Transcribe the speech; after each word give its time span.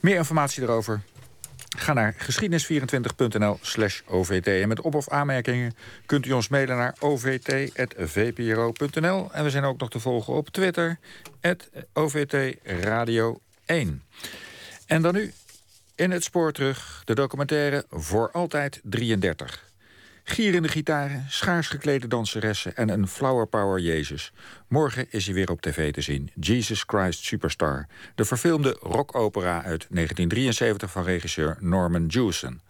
Meer 0.00 0.16
informatie 0.16 0.62
erover 0.62 1.02
Ga 1.76 1.92
naar 1.92 2.14
geschiedenis24.nl 2.14 3.58
slash 3.60 4.00
OVT. 4.06 4.46
En 4.46 4.68
met 4.68 4.80
op- 4.80 4.94
of 4.94 5.08
aanmerkingen 5.08 5.74
kunt 6.06 6.26
u 6.26 6.32
ons 6.32 6.48
mailen 6.48 6.76
naar 6.76 6.94
ovt.vpro.nl. 6.98 7.72
En 9.32 9.44
we 9.44 9.50
zijn 9.50 9.64
ook 9.64 9.78
nog 9.78 9.90
te 9.90 10.00
volgen 10.00 10.34
op 10.34 10.48
Twitter, 10.48 10.98
OVT 11.92 12.56
Radio 12.62 13.40
1. 13.66 14.02
En 14.86 15.02
dan 15.02 15.14
nu 15.14 15.32
in 15.94 16.10
het 16.10 16.24
spoor 16.24 16.52
terug 16.52 17.02
de 17.04 17.14
documentaire 17.14 17.84
Voor 17.90 18.30
Altijd 18.30 18.80
33. 18.82 19.67
Gierende 20.28 20.68
gitaren, 20.68 21.24
schaars 21.28 21.68
geklede 21.68 22.06
danseressen 22.06 22.76
en 22.76 22.88
een 22.88 23.08
flower 23.08 23.46
power 23.46 23.80
Jezus. 23.80 24.32
Morgen 24.66 25.06
is 25.10 25.24
hij 25.24 25.34
weer 25.34 25.50
op 25.50 25.60
tv 25.60 25.92
te 25.92 26.00
zien. 26.00 26.30
Jesus 26.40 26.82
Christ 26.86 27.24
Superstar. 27.24 27.86
De 28.14 28.24
verfilmde 28.24 28.76
rockopera 28.80 29.54
uit 29.54 29.86
1973 29.90 30.90
van 30.90 31.02
regisseur 31.02 31.56
Norman 31.60 32.06
Jewison. 32.06 32.60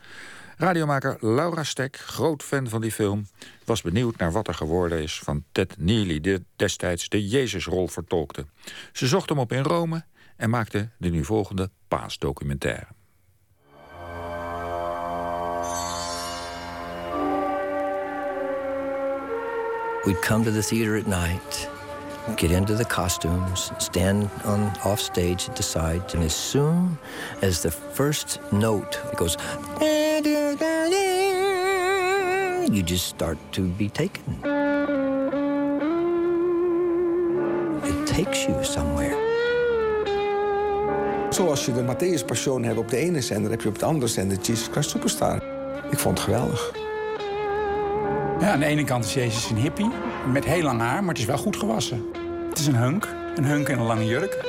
Radiomaker 0.56 1.16
Laura 1.20 1.64
Stek, 1.64 1.96
groot 1.96 2.42
fan 2.42 2.68
van 2.68 2.80
die 2.80 2.92
film... 2.92 3.26
was 3.64 3.82
benieuwd 3.82 4.16
naar 4.16 4.32
wat 4.32 4.48
er 4.48 4.54
geworden 4.54 5.02
is 5.02 5.18
van 5.18 5.44
Ted 5.52 5.74
Neely... 5.78 6.20
die 6.20 6.44
destijds 6.56 7.08
de 7.08 7.28
Jezusrol 7.28 7.88
vertolkte. 7.88 8.46
Ze 8.92 9.06
zocht 9.06 9.28
hem 9.28 9.38
op 9.38 9.52
in 9.52 9.62
Rome 9.62 10.04
en 10.36 10.50
maakte 10.50 10.88
de 10.98 11.08
nu 11.08 11.24
volgende 11.24 11.70
paasdocumentaire. 11.88 12.97
We'd 20.06 20.22
come 20.22 20.44
to 20.44 20.50
the 20.50 20.62
theater 20.62 20.96
at 20.96 21.06
night, 21.06 21.68
get 22.36 22.50
into 22.50 22.74
the 22.74 22.84
costumes, 22.84 23.72
stand 23.78 24.30
on 24.44 24.72
off 24.84 25.00
stage 25.00 25.48
at 25.48 25.56
the 25.56 25.62
sides, 25.62 26.14
and 26.14 26.22
as 26.24 26.34
soon 26.34 26.98
as 27.42 27.62
the 27.62 27.70
first 27.70 28.40
note 28.52 28.98
goes, 29.16 29.36
you 32.70 32.82
just 32.82 33.06
start 33.06 33.38
to 33.52 33.62
be 33.62 33.88
taken. 33.88 34.22
It 37.84 38.06
takes 38.06 38.46
you 38.46 38.64
somewhere. 38.64 39.16
Zoals 41.30 41.64
je 41.66 41.72
de 41.72 41.83
Matthäus 41.83 42.24
Passion 42.27 42.62
hebt 42.62 42.78
op 42.78 42.88
de 42.88 42.96
ene 42.96 43.20
zender, 43.20 43.50
heb 43.50 43.60
je 43.60 43.68
op 43.68 43.78
de 43.78 43.84
andere 43.84 44.06
zender 44.06 44.38
Jesus 44.38 44.68
Christ 44.70 44.90
Superstar. 44.90 45.42
Ik 45.90 45.98
vond 45.98 46.18
het 46.18 46.27
geweldig. 46.27 46.77
Aan 48.48 48.60
de 48.60 48.66
ene 48.66 48.84
kant 48.84 49.04
is 49.04 49.14
Jezus 49.14 49.50
een 49.50 49.56
hippie 49.56 49.91
met 50.32 50.44
heel 50.44 50.62
lang 50.62 50.80
haar, 50.80 51.00
maar 51.00 51.08
het 51.08 51.18
is 51.18 51.24
wel 51.24 51.36
goed 51.36 51.56
gewassen. 51.56 52.04
Het 52.48 52.58
is 52.58 52.66
een 52.66 52.74
hunk, 52.74 53.08
een 53.34 53.44
hunk 53.44 53.68
in 53.68 53.78
een 53.78 53.84
lange 53.84 54.05
jurk. 54.06 54.44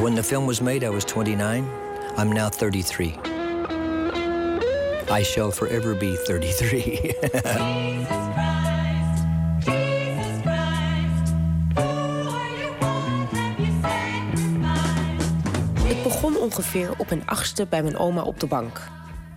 When 0.00 0.14
the 0.14 0.22
film 0.22 0.46
was 0.46 0.60
made, 0.60 0.86
I 0.86 0.88
was 0.88 1.04
29. 1.04 1.64
I'm 2.18 2.32
now 2.32 2.50
33. 2.50 3.14
I 5.18 5.24
shall 5.24 5.50
forever 5.50 5.96
be 5.96 6.20
33. 6.24 7.00
Het 15.86 16.02
begon 16.02 16.36
ongeveer 16.36 16.90
op 16.96 17.10
een 17.10 17.22
achtste 17.26 17.66
bij 17.66 17.82
mijn 17.82 17.96
oma 17.96 18.22
op 18.22 18.40
de 18.40 18.46
bank. 18.46 18.80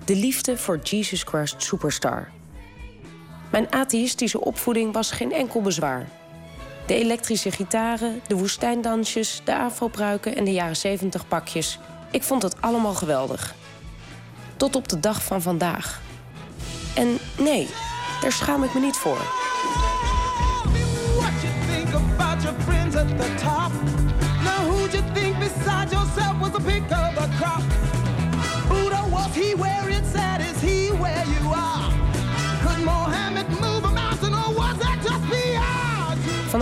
De 0.06 0.16
liefde 0.16 0.58
voor 0.58 0.78
Jesus 0.78 1.24
Christ 1.24 1.64
Superstar. 1.64 2.28
Mijn 3.52 3.72
atheïstische 3.74 4.42
opvoeding 4.42 4.94
was 4.94 5.12
geen 5.12 5.32
enkel 5.32 5.62
bezwaar. 5.62 6.08
De 6.86 6.96
elektrische 6.96 7.52
gitaren, 7.52 8.22
de 8.28 8.36
woestijndansjes, 8.36 9.42
de 9.44 9.58
afropruiken 9.58 10.36
en 10.36 10.44
de 10.44 10.52
jaren 10.52 10.76
70 10.76 11.28
pakjes. 11.28 11.80
Ik 12.12 12.24
vond 12.24 12.42
het 12.42 12.62
allemaal 12.62 12.94
geweldig. 12.94 13.56
Tot 14.58 14.76
op 14.76 14.88
de 14.88 15.00
dag 15.00 15.24
van 15.24 15.42
vandaag. 15.42 16.02
En 16.96 17.18
nee, 17.38 17.68
daar 18.22 18.32
schaam 18.32 18.64
ik 18.64 18.74
me 18.74 18.80
niet 18.80 18.98
voor. 18.98 19.22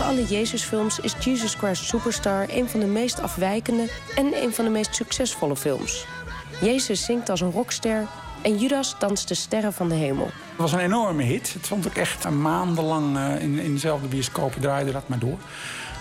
Alle 0.09 0.25
Jezusfilms 0.25 0.99
is 0.99 1.13
Jesus 1.19 1.53
Christ 1.53 1.83
Superstar 1.83 2.45
een 2.47 2.69
van 2.69 2.79
de 2.79 2.85
meest 2.85 3.21
afwijkende 3.21 3.89
en 4.15 4.43
een 4.43 4.53
van 4.53 4.65
de 4.65 4.71
meest 4.71 4.95
succesvolle 4.95 5.55
films. 5.55 6.05
Jezus 6.61 7.05
zingt 7.05 7.29
als 7.29 7.41
een 7.41 7.51
rockster 7.51 8.07
en 8.41 8.57
Judas 8.57 8.95
danst 8.99 9.27
de 9.27 9.33
sterren 9.33 9.73
van 9.73 9.89
de 9.89 9.95
hemel. 9.95 10.25
Het 10.25 10.57
was 10.57 10.71
een 10.71 10.79
enorme 10.79 11.23
hit. 11.23 11.53
Het 11.53 11.65
stond 11.65 11.87
ook 11.87 11.95
echt 11.95 12.29
maandenlang 12.29 13.17
eh, 13.17 13.41
in, 13.41 13.59
in 13.59 13.73
dezelfde 13.73 14.07
bioscopen, 14.07 14.61
draaide 14.61 14.91
dat 14.91 15.07
maar 15.07 15.19
door. 15.19 15.37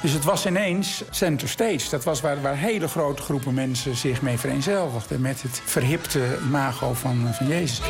Dus 0.03 0.13
het 0.13 0.25
was 0.25 0.47
ineens 0.47 1.03
center 1.11 1.49
stage. 1.49 1.91
Dat 1.91 2.05
was 2.05 2.21
waar, 2.21 2.43
waar 2.43 2.57
hele 2.57 2.89
grote 2.89 3.23
groepen 3.23 3.55
mensen 3.55 3.97
zich 3.97 4.23
mee 4.23 4.39
vereenzelvigden... 4.39 5.21
met 5.21 5.43
het 5.43 5.63
verhipte 5.65 6.39
imago 6.47 6.93
van, 6.93 7.35
van 7.35 7.47
Jezus. 7.47 7.81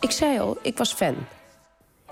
Ik 0.00 0.10
zei 0.10 0.40
al, 0.40 0.58
ik 0.62 0.78
was 0.78 0.92
fan. 0.92 1.14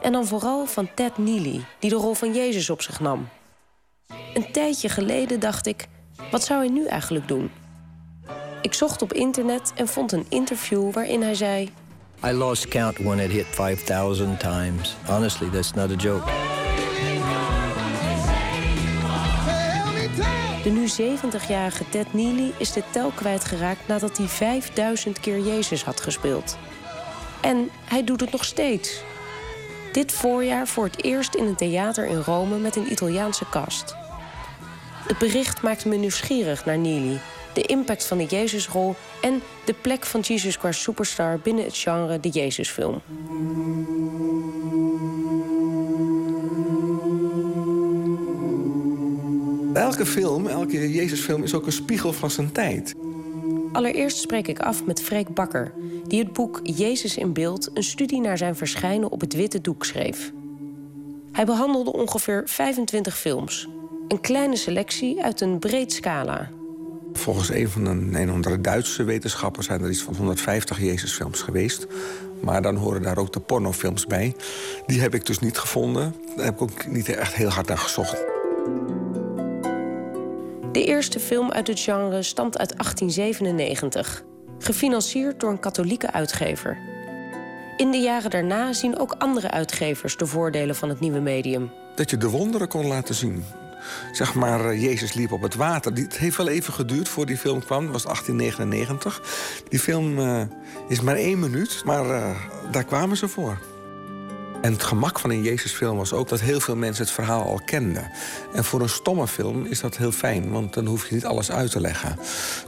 En 0.00 0.12
dan 0.12 0.26
vooral 0.26 0.66
van 0.66 0.88
Ted 0.94 1.18
Neely, 1.18 1.64
die 1.78 1.90
de 1.90 1.96
rol 1.96 2.14
van 2.14 2.34
Jezus 2.34 2.70
op 2.70 2.82
zich 2.82 3.00
nam. 3.00 3.28
Een 4.34 4.52
tijdje 4.52 4.88
geleden 4.88 5.40
dacht 5.40 5.66
ik, 5.66 5.86
wat 6.30 6.44
zou 6.44 6.60
hij 6.60 6.68
nu 6.68 6.86
eigenlijk 6.86 7.28
doen? 7.28 7.50
Ik 8.62 8.74
zocht 8.74 9.02
op 9.02 9.12
internet 9.12 9.72
en 9.74 9.88
vond 9.88 10.12
een 10.12 10.26
interview 10.28 10.92
waarin 10.92 11.22
hij 11.22 11.34
zei... 11.34 11.70
I 12.24 12.32
lost 12.32 12.68
count 12.68 12.98
when 12.98 13.18
it 13.18 13.30
hit 13.30 13.46
5000 13.50 14.40
times. 14.40 14.96
Honestly, 15.06 15.50
that's 15.50 15.72
not 15.72 15.90
a 15.90 15.94
joke. 15.94 16.24
De 20.62 20.70
nu 20.70 20.88
70-jarige 20.88 21.88
Ted 21.88 22.12
Neely 22.12 22.52
is 22.56 22.72
de 22.72 22.82
tel 22.90 23.10
kwijtgeraakt 23.14 23.88
nadat 23.88 24.16
hij 24.16 24.26
5000 24.26 25.20
keer 25.20 25.38
Jezus 25.38 25.84
had 25.84 26.00
gespeeld. 26.00 26.56
En 27.40 27.70
hij 27.84 28.04
doet 28.04 28.20
het 28.20 28.32
nog 28.32 28.44
steeds. 28.44 29.02
Dit 29.92 30.12
voorjaar 30.12 30.66
voor 30.66 30.84
het 30.84 31.04
eerst 31.04 31.34
in 31.34 31.44
een 31.44 31.56
theater 31.56 32.06
in 32.06 32.16
Rome 32.18 32.58
met 32.58 32.76
een 32.76 32.92
Italiaanse 32.92 33.44
cast. 33.50 33.94
Het 35.06 35.18
bericht 35.18 35.62
maakte 35.62 35.88
me 35.88 35.96
nieuwsgierig 35.96 36.64
naar 36.64 36.78
Neely, 36.78 37.20
de 37.54 37.62
impact 37.62 38.06
van 38.06 38.18
de 38.18 38.24
Jezusrol 38.24 38.94
en 39.20 39.42
de 39.64 39.74
plek 39.80 40.06
van 40.06 40.20
Jesus 40.20 40.56
Christ 40.56 40.80
Superstar 40.80 41.38
binnen 41.38 41.64
het 41.64 41.76
genre 41.76 42.20
de 42.20 42.28
Jezusfilm. 42.28 43.00
Elke 49.74 50.06
film, 50.06 50.46
elke 50.46 50.90
Jezusfilm 50.90 51.42
is 51.42 51.54
ook 51.54 51.66
een 51.66 51.72
spiegel 51.72 52.12
van 52.12 52.30
zijn 52.30 52.52
tijd. 52.52 52.94
Allereerst 53.72 54.16
spreek 54.16 54.48
ik 54.48 54.58
af 54.58 54.84
met 54.84 55.02
Freek 55.02 55.34
Bakker, 55.34 55.72
die 56.06 56.18
het 56.18 56.32
boek 56.32 56.60
Jezus 56.62 57.16
in 57.16 57.32
beeld 57.32 57.70
een 57.74 57.82
studie 57.82 58.20
naar 58.20 58.38
zijn 58.38 58.56
verschijnen 58.56 59.10
op 59.10 59.20
het 59.20 59.34
witte 59.34 59.60
doek 59.60 59.84
schreef. 59.84 60.32
Hij 61.32 61.44
behandelde 61.44 61.92
ongeveer 61.92 62.42
25 62.46 63.18
films, 63.18 63.68
een 64.08 64.20
kleine 64.20 64.56
selectie 64.56 65.22
uit 65.22 65.40
een 65.40 65.58
breed 65.58 65.92
scala. 65.92 66.50
Volgens 67.12 67.50
een 67.50 67.68
van 67.68 67.84
de 67.84 68.20
een 68.20 68.32
of 68.32 68.56
Duitse 68.56 69.04
wetenschappers 69.04 69.66
zijn 69.66 69.82
er 69.82 69.90
iets 69.90 70.02
van 70.02 70.14
150 70.14 70.80
Jezusfilms 70.80 71.42
geweest. 71.42 71.86
Maar 72.40 72.62
dan 72.62 72.76
horen 72.76 73.02
daar 73.02 73.18
ook 73.18 73.32
de 73.32 73.40
pornofilms 73.40 74.06
bij. 74.06 74.34
Die 74.86 75.00
heb 75.00 75.14
ik 75.14 75.26
dus 75.26 75.38
niet 75.38 75.58
gevonden. 75.58 76.14
Daar 76.36 76.44
heb 76.44 76.54
ik 76.54 76.62
ook 76.62 76.86
niet 76.86 77.08
echt 77.08 77.34
heel 77.34 77.48
hard 77.48 77.68
naar 77.68 77.78
gezocht. 77.78 78.24
De 80.72 80.84
eerste 80.84 81.20
film 81.20 81.50
uit 81.50 81.66
het 81.66 81.80
genre 81.80 82.22
stamt 82.22 82.58
uit 82.58 82.68
1897, 82.68 84.22
gefinancierd 84.58 85.40
door 85.40 85.50
een 85.50 85.60
katholieke 85.60 86.12
uitgever. 86.12 86.78
In 87.76 87.90
de 87.90 87.96
jaren 87.96 88.30
daarna 88.30 88.72
zien 88.72 88.98
ook 88.98 89.14
andere 89.18 89.50
uitgevers 89.50 90.16
de 90.16 90.26
voordelen 90.26 90.76
van 90.76 90.88
het 90.88 91.00
nieuwe 91.00 91.20
medium. 91.20 91.70
Dat 91.94 92.10
je 92.10 92.16
de 92.16 92.28
wonderen 92.28 92.68
kon 92.68 92.86
laten 92.86 93.14
zien. 93.14 93.44
Zeg 94.12 94.34
maar, 94.34 94.64
eh, 94.64 94.82
Jezus 94.82 95.12
liep 95.12 95.32
op 95.32 95.42
het 95.42 95.54
water. 95.54 95.92
Het 95.92 96.18
heeft 96.18 96.36
wel 96.36 96.48
even 96.48 96.72
geduurd 96.72 97.08
voor 97.08 97.26
die 97.26 97.36
film 97.36 97.64
kwam. 97.64 97.82
Dat 97.82 97.92
was 97.92 98.04
1899. 98.04 99.22
Die 99.68 99.78
film 99.78 100.18
uh, 100.18 100.42
is 100.88 101.00
maar 101.00 101.16
één 101.16 101.38
minuut, 101.38 101.82
maar 101.84 102.06
uh, 102.06 102.30
daar 102.70 102.84
kwamen 102.84 103.16
ze 103.16 103.28
voor. 103.28 103.58
En 104.60 104.72
het 104.72 104.82
gemak 104.82 105.18
van 105.18 105.30
een 105.30 105.42
Jezusfilm 105.42 105.96
was 105.96 106.12
ook 106.12 106.28
dat 106.28 106.40
heel 106.40 106.60
veel 106.60 106.76
mensen 106.76 107.04
het 107.04 107.12
verhaal 107.12 107.42
al 107.42 107.60
kenden. 107.64 108.10
En 108.52 108.64
voor 108.64 108.80
een 108.80 108.88
stomme 108.88 109.28
film 109.28 109.66
is 109.66 109.80
dat 109.80 109.96
heel 109.96 110.12
fijn, 110.12 110.50
want 110.50 110.74
dan 110.74 110.86
hoef 110.86 111.08
je 111.08 111.14
niet 111.14 111.24
alles 111.24 111.50
uit 111.50 111.70
te 111.70 111.80
leggen. 111.80 112.18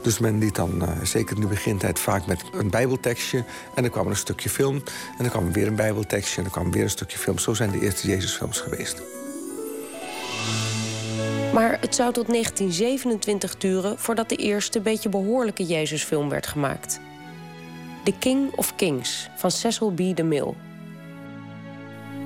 Dus 0.01 0.19
men 0.19 0.37
liet 0.39 0.55
dan, 0.55 0.81
uh, 0.81 0.89
zeker 1.03 1.35
in 1.35 1.41
de 1.41 1.47
begintijd, 1.47 1.99
vaak 1.99 2.25
met 2.25 2.43
een 2.53 2.69
bijbeltekstje. 2.69 3.43
En 3.75 3.81
dan 3.81 3.91
kwam 3.91 4.05
er 4.05 4.11
een 4.11 4.17
stukje 4.17 4.49
film. 4.49 4.75
En 5.17 5.17
dan 5.17 5.29
kwam 5.29 5.51
weer 5.51 5.67
een 5.67 5.75
bijbeltekstje. 5.75 6.37
En 6.37 6.43
dan 6.43 6.51
kwam 6.51 6.71
weer 6.71 6.83
een 6.83 6.89
stukje 6.89 7.17
film. 7.17 7.37
Zo 7.37 7.53
zijn 7.53 7.71
de 7.71 7.79
eerste 7.79 8.07
Jezusfilms 8.07 8.59
geweest. 8.59 9.01
Maar 11.53 11.77
het 11.81 11.95
zou 11.95 12.13
tot 12.13 12.27
1927 12.27 13.57
duren 13.57 13.99
voordat 13.99 14.29
de 14.29 14.35
eerste 14.35 14.81
beetje 14.81 15.09
behoorlijke 15.09 15.65
Jezusfilm 15.65 16.29
werd 16.29 16.47
gemaakt. 16.47 16.99
The 18.03 18.13
King 18.19 18.51
of 18.55 18.75
Kings 18.75 19.29
van 19.35 19.51
Cecil 19.51 19.91
B. 19.91 19.97
DeMille. 20.15 20.72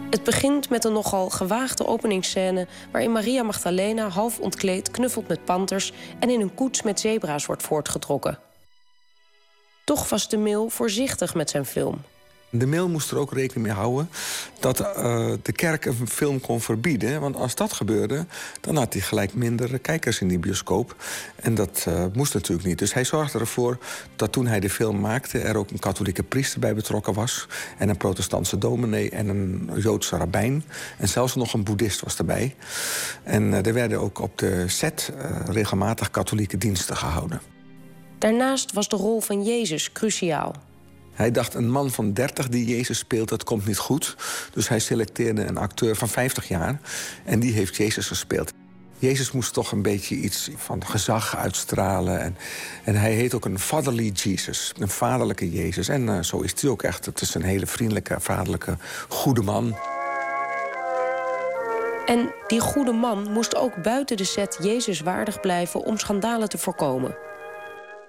Het 0.10 0.24
begint 0.24 0.70
met 0.70 0.84
een 0.84 0.94
nogal 0.94 1.30
gewaagde 1.30 1.86
openingsscène 1.86 2.68
waarin 2.92 3.12
Maria 3.12 3.44
Magdalena 3.44 4.08
half 4.10 4.40
ontkleed 4.40 4.92
knuffelt 4.92 5.28
met 5.28 5.46
panters 5.46 5.94
en 6.20 6.30
in 6.30 6.42
een 6.42 6.54
koets 6.54 6.82
met 6.82 7.00
zebra's 7.00 7.46
wordt 7.46 7.64
voortgetrokken. 7.64 8.40
Toch 9.84 10.10
was 10.10 10.30
de 10.30 10.38
Mil 10.38 10.70
voorzichtig 10.70 11.36
met 11.36 11.50
zijn 11.50 11.66
film. 11.66 12.02
De 12.50 12.68
mail 12.68 12.90
moest 12.90 13.12
er 13.12 13.18
ook 13.18 13.34
rekening 13.34 13.68
mee 13.68 13.76
houden 13.76 14.10
dat 14.60 14.80
uh, 14.80 15.32
de 15.42 15.52
kerk 15.52 15.86
een 15.86 16.08
film 16.08 16.42
kon 16.42 16.62
verbieden. 16.62 17.22
Want 17.22 17.36
als 17.36 17.56
dat 17.56 17.74
gebeurde, 17.74 18.26
dan 18.62 18.76
had 18.76 18.94
hij 18.94 19.02
gelijk 19.02 19.34
minder 19.34 19.80
kijkers 19.80 20.22
in 20.22 20.28
die 20.28 20.40
bioscoop. 20.40 20.96
En 21.36 21.56
dat 21.56 21.86
uh, 21.88 22.06
moest 22.14 22.34
natuurlijk 22.34 22.68
niet. 22.68 22.80
Dus 22.80 22.94
hij 22.94 23.04
zorgde 23.04 23.40
ervoor 23.40 23.78
dat 24.16 24.32
toen 24.32 24.48
hij 24.48 24.60
de 24.60 24.70
film 24.70 25.00
maakte... 25.00 25.40
er 25.40 25.58
ook 25.58 25.70
een 25.70 25.80
katholieke 25.80 26.24
priester 26.24 26.60
bij 26.60 26.76
betrokken 26.76 27.14
was... 27.14 27.48
en 27.78 27.90
een 27.90 27.98
protestantse 27.98 28.58
dominee 28.58 29.10
en 29.10 29.28
een 29.28 29.70
Joodse 29.76 30.18
rabbijn. 30.18 30.64
En 30.98 31.08
zelfs 31.08 31.36
nog 31.36 31.54
een 31.54 31.64
boeddhist 31.64 32.02
was 32.02 32.18
erbij. 32.18 32.56
En 33.24 33.44
uh, 33.44 33.66
er 33.66 33.74
werden 33.74 34.00
ook 34.00 34.20
op 34.20 34.38
de 34.38 34.64
set 34.68 35.12
regelmatig 35.46 36.12
katholieke 36.12 36.58
diensten 36.58 36.98
gehouden. 36.98 37.42
Daarnaast 38.18 38.74
was 38.74 38.90
de 38.90 38.96
rol 38.96 39.22
van 39.22 39.44
Jezus 39.44 39.92
cruciaal. 39.92 40.67
Hij 41.18 41.32
dacht, 41.32 41.54
een 41.54 41.70
man 41.70 41.92
van 41.92 42.14
30 42.14 42.50
die 42.50 42.66
Jezus 42.66 42.98
speelt, 42.98 43.30
dat 43.30 43.44
komt 43.44 43.66
niet 43.66 43.78
goed. 43.78 44.16
Dus 44.52 44.68
hij 44.68 44.80
selecteerde 44.80 45.46
een 45.46 45.58
acteur 45.58 45.96
van 45.96 46.10
50 46.10 46.48
jaar 46.48 46.80
en 47.26 47.40
die 47.40 47.54
heeft 47.54 47.76
Jezus 47.76 48.08
gespeeld. 48.08 48.54
Jezus 49.00 49.32
moest 49.32 49.54
toch 49.54 49.72
een 49.72 49.82
beetje 49.82 50.16
iets 50.16 50.50
van 50.56 50.86
gezag 50.86 51.36
uitstralen. 51.38 52.22
En, 52.22 52.38
en 52.84 52.96
hij 52.96 53.12
heet 53.12 53.34
ook 53.34 53.46
een 53.46 53.60
fatherly 53.60 54.10
Jesus, 54.10 54.72
een 54.80 54.90
vaderlijke 54.90 55.52
Jezus. 55.52 55.88
En 55.88 56.08
uh, 56.08 56.22
zo 56.22 56.40
is 56.40 56.62
hij 56.62 56.70
ook 56.70 56.84
echt. 56.84 57.06
Het 57.06 57.22
is 57.22 57.34
een 57.34 57.44
hele 57.44 57.68
vriendelijke, 57.68 58.16
vaderlijke, 58.20 58.78
goede 59.08 59.42
man. 59.42 59.78
En 62.06 62.34
die 62.48 62.60
goede 62.60 62.92
man 62.92 63.32
moest 63.32 63.56
ook 63.56 63.82
buiten 63.82 64.18
de 64.18 64.24
set 64.24 64.58
Jezus 64.62 65.00
waardig 65.00 65.40
blijven 65.40 65.84
om 65.84 65.98
schandalen 65.98 66.50
te 66.50 66.58
voorkomen. 66.58 67.27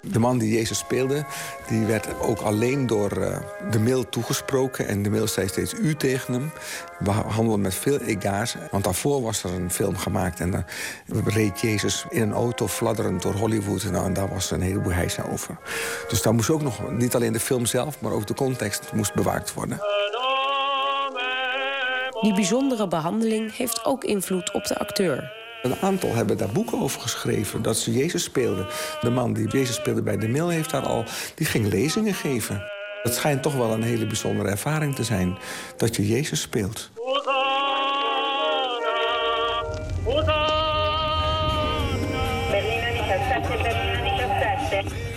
De 0.01 0.19
man 0.19 0.37
die 0.37 0.53
Jezus 0.53 0.77
speelde, 0.77 1.25
die 1.67 1.85
werd 1.85 2.19
ook 2.19 2.39
alleen 2.39 2.87
door 2.87 3.17
uh, 3.17 3.37
de 3.71 3.79
mail 3.79 4.09
toegesproken. 4.09 4.87
En 4.87 5.03
de 5.03 5.09
mail 5.09 5.27
zei 5.27 5.47
steeds 5.47 5.73
u 5.73 5.95
tegen 5.95 6.33
hem. 6.33 6.51
We 6.99 7.11
handelen 7.11 7.61
met 7.61 7.75
veel 7.75 7.99
egaars. 7.99 8.55
Want 8.71 8.83
daarvoor 8.83 9.21
was 9.21 9.43
er 9.43 9.53
een 9.53 9.71
film 9.71 9.97
gemaakt. 9.97 10.39
En 10.39 10.51
dan 10.51 10.63
reed 11.25 11.59
Jezus 11.61 12.05
in 12.09 12.21
een 12.21 12.33
auto 12.33 12.67
fladderend 12.67 13.21
door 13.21 13.33
Hollywood. 13.33 13.83
Nou, 13.83 14.05
en 14.05 14.13
daar 14.13 14.29
was 14.29 14.51
een 14.51 14.61
heleboel 14.61 14.93
heisa 14.93 15.23
over. 15.31 15.57
Dus 16.07 16.21
daar 16.21 16.33
moest 16.33 16.49
ook 16.49 16.61
nog, 16.61 16.91
niet 16.91 17.15
alleen 17.15 17.33
de 17.33 17.39
film 17.39 17.65
zelf... 17.65 18.01
maar 18.01 18.11
ook 18.11 18.27
de 18.27 18.33
context 18.33 18.93
moest 18.93 19.13
bewaakt 19.13 19.53
worden. 19.53 19.81
Die 22.21 22.33
bijzondere 22.33 22.87
behandeling 22.87 23.55
heeft 23.55 23.85
ook 23.85 24.03
invloed 24.03 24.53
op 24.53 24.65
de 24.65 24.79
acteur. 24.79 25.38
Een 25.61 25.75
aantal 25.81 26.13
hebben 26.13 26.37
daar 26.37 26.51
boeken 26.51 26.79
over 26.79 27.01
geschreven, 27.01 27.61
dat 27.61 27.77
ze 27.77 27.91
Jezus 27.91 28.23
speelden. 28.23 28.67
De 29.01 29.09
man 29.09 29.33
die 29.33 29.47
Jezus 29.47 29.75
speelde 29.75 30.01
bij 30.01 30.17
de 30.17 30.27
Mil 30.27 30.49
heeft 30.49 30.69
daar 30.69 30.85
al, 30.85 31.05
die 31.35 31.47
ging 31.47 31.67
lezingen 31.67 32.13
geven. 32.13 32.63
Het 33.03 33.13
schijnt 33.13 33.41
toch 33.41 33.55
wel 33.55 33.73
een 33.73 33.83
hele 33.83 34.07
bijzondere 34.07 34.49
ervaring 34.49 34.95
te 34.95 35.03
zijn 35.03 35.37
dat 35.77 35.95
je 35.95 36.07
Jezus 36.07 36.41
speelt. 36.41 36.89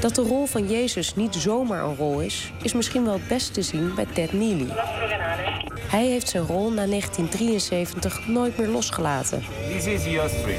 Dat 0.00 0.14
de 0.14 0.22
rol 0.22 0.46
van 0.46 0.68
Jezus 0.68 1.14
niet 1.14 1.34
zomaar 1.34 1.84
een 1.84 1.96
rol 1.96 2.20
is, 2.20 2.52
is 2.62 2.72
misschien 2.72 3.04
wel 3.04 3.12
het 3.12 3.28
best 3.28 3.54
te 3.54 3.62
zien 3.62 3.94
bij 3.94 4.06
Ted 4.06 4.32
Neely. 4.32 4.68
Hij 5.92 6.06
heeft 6.06 6.28
zijn 6.28 6.46
rol 6.46 6.70
na 6.70 6.86
1973 6.86 8.26
nooit 8.26 8.58
meer 8.58 8.68
losgelaten. 8.68 9.44
This 9.68 9.84
is 9.84 10.04
your 10.04 10.28
street. 10.28 10.58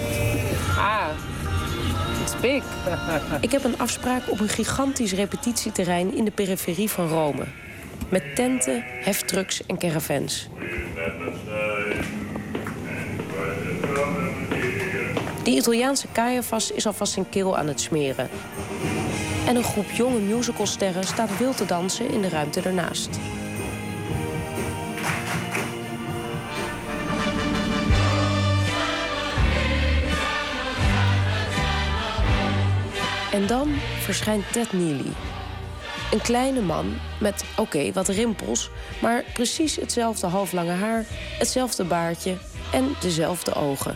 Ah, 0.77 1.07
it's 2.21 2.39
big. 2.41 2.63
Ik 3.41 3.51
heb 3.51 3.63
een 3.63 3.79
afspraak 3.79 4.31
op 4.31 4.39
een 4.39 4.49
gigantisch 4.49 5.13
repetitieterrein 5.13 6.15
in 6.15 6.25
de 6.25 6.31
periferie 6.31 6.89
van 6.89 7.07
Rome. 7.07 7.43
Met 8.09 8.35
tenten, 8.35 8.83
heftrucks 8.85 9.65
en 9.65 9.77
caravans. 9.77 10.49
Die 15.43 15.57
Italiaanse 15.57 16.07
Caiaphas 16.11 16.71
is 16.71 16.85
alvast 16.85 17.13
zijn 17.13 17.29
keel 17.29 17.57
aan 17.57 17.67
het 17.67 17.81
smeren. 17.81 18.29
En 19.47 19.55
een 19.55 19.63
groep 19.63 19.91
jonge 19.91 20.19
musicalsterren 20.19 21.03
staat 21.03 21.37
wild 21.37 21.57
te 21.57 21.65
dansen 21.65 22.09
in 22.09 22.21
de 22.21 22.29
ruimte 22.29 22.61
ernaast. 22.61 23.09
En 33.33 33.47
dan 33.47 33.75
verschijnt 33.99 34.51
Ted 34.51 34.73
Neely. 34.73 35.11
Een 36.11 36.21
kleine 36.21 36.61
man 36.61 36.95
met, 37.19 37.43
oké, 37.57 37.91
wat 37.93 38.07
rimpels... 38.07 38.69
maar 39.01 39.23
precies 39.33 39.75
hetzelfde 39.75 40.27
halflange 40.27 40.71
haar, 40.71 41.05
hetzelfde 41.39 41.83
baardje 41.83 42.37
en 42.71 42.95
dezelfde 42.99 43.53
ogen. 43.53 43.95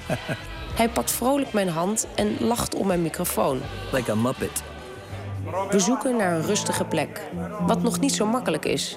Hij 0.80 0.88
pakt 0.88 1.10
vrolijk 1.10 1.52
mijn 1.52 1.68
hand 1.68 2.06
en 2.14 2.36
lacht 2.40 2.74
om 2.74 2.86
mijn 2.86 3.02
microfoon. 3.02 3.60
Like 3.92 4.10
a 4.10 4.14
muppet. 4.14 4.62
We 5.70 5.78
zoeken 5.78 6.16
naar 6.16 6.32
een 6.32 6.46
rustige 6.46 6.84
plek, 6.84 7.20
wat 7.66 7.82
nog 7.82 8.00
niet 8.00 8.14
zo 8.14 8.26
makkelijk 8.26 8.64
is. 8.64 8.96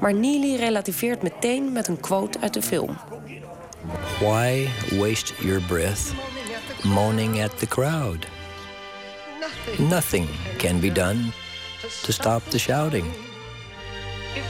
Maar 0.00 0.14
Neely 0.14 0.56
relativeert 0.56 1.22
meteen 1.22 1.72
met 1.72 1.88
een 1.88 2.00
quote 2.00 2.40
uit 2.40 2.54
de 2.54 2.62
film. 2.62 2.96
Why 4.18 4.68
waste 4.90 5.34
your 5.38 5.60
breath 5.60 6.12
moaning 6.82 7.42
at 7.42 7.58
the 7.58 7.66
crowd? 7.66 8.26
Nothing 9.78 10.28
can 10.58 10.80
be 10.80 10.90
done 10.90 11.32
to 12.02 12.12
stop 12.12 12.42
the 12.50 12.58
shouting. 12.58 13.12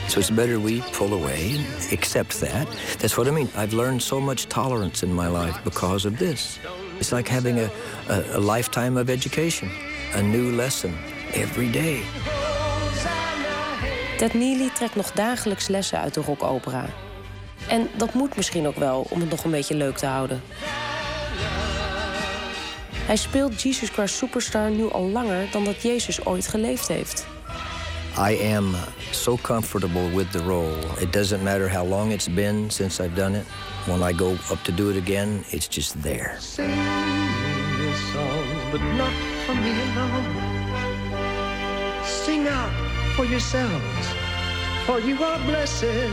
So 0.08 0.18
it's 0.18 0.30
better 0.30 0.58
we 0.58 0.82
pull 0.92 1.14
away 1.14 1.56
and 1.56 1.92
accept 1.92 2.40
that. 2.40 2.66
That's 2.98 3.16
what 3.16 3.28
I 3.28 3.30
mean. 3.30 3.48
I've 3.56 3.72
learned 3.72 4.02
so 4.02 4.20
much 4.20 4.46
tolerance 4.48 5.06
in 5.06 5.12
my 5.14 5.28
life 5.28 5.58
because 5.64 6.08
of 6.08 6.18
this. 6.18 6.58
It's 6.98 7.12
like 7.12 7.28
having 7.28 7.58
a, 7.58 7.70
a, 8.08 8.38
a 8.38 8.40
lifetime 8.40 9.00
of 9.00 9.08
education, 9.08 9.70
a 10.14 10.22
new 10.22 10.52
lesson 10.56 10.94
every 11.32 11.70
day. 11.70 12.02
Ted 14.18 14.34
Neely 14.34 14.70
trekt 14.74 14.94
nog 14.94 15.12
dagelijks 15.12 15.68
lessen 15.68 15.98
uit 15.98 16.14
de 16.14 16.20
rockopera. 16.20 16.86
En 17.68 17.88
dat 17.96 18.14
moet 18.14 18.36
misschien 18.36 18.66
ook 18.66 18.76
wel 18.76 19.06
om 19.10 19.20
het 19.20 19.30
nog 19.30 19.44
een 19.44 19.50
beetje 19.50 19.74
leuk 19.74 19.96
te 19.96 20.06
houden. 20.06 20.42
Hij 23.10 23.18
speelt 23.18 23.62
Jesus 23.62 23.88
Christ 23.88 24.14
Superstar 24.14 24.70
nu 24.70 24.90
al 24.90 25.08
langer 25.08 25.48
dan 25.50 25.64
dat 25.64 25.82
Jezus 25.82 26.24
ooit 26.24 26.48
geleefd 26.48 26.88
heeft. 26.88 27.26
I 28.18 28.54
am 28.54 28.74
so 29.10 29.38
comfortable 29.42 30.10
with 30.14 30.30
the 30.32 30.42
role. 30.42 30.76
It 31.00 31.12
doesn't 31.12 31.42
matter 31.42 31.72
how 31.72 31.88
long 31.88 32.12
it's 32.12 32.34
been 32.34 32.70
since 32.70 33.02
I've 33.02 33.14
done 33.14 33.38
it. 33.38 33.46
When 33.86 34.10
I 34.10 34.16
go 34.16 34.30
up 34.30 34.62
to 34.62 34.74
do 34.74 34.90
it 34.90 34.96
again, 34.96 35.44
it's 35.48 35.68
just 35.68 36.02
there. 36.02 36.36
Sing 36.38 36.70
this 37.78 38.12
song, 38.12 38.44
but 38.70 38.80
not 38.96 39.12
for 39.46 39.54
me 39.54 39.70
alone. 39.70 40.24
Sing 42.04 42.48
out 42.48 42.72
for 43.16 43.24
yourselves, 43.24 44.06
for 44.86 45.00
you 45.00 45.24
are 45.24 45.38
blessed. 45.46 46.12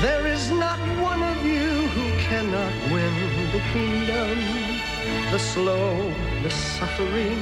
There 0.00 0.32
is 0.32 0.50
not 0.50 0.78
one 1.00 1.22
of 1.22 1.44
you 1.44 1.88
who 1.94 2.06
cannot 2.28 2.72
win 2.92 3.14
the 3.52 3.60
kingdom 3.72 4.91
the 5.32 5.38
slow, 5.38 5.96
the 6.42 6.50
suffering, 6.50 7.38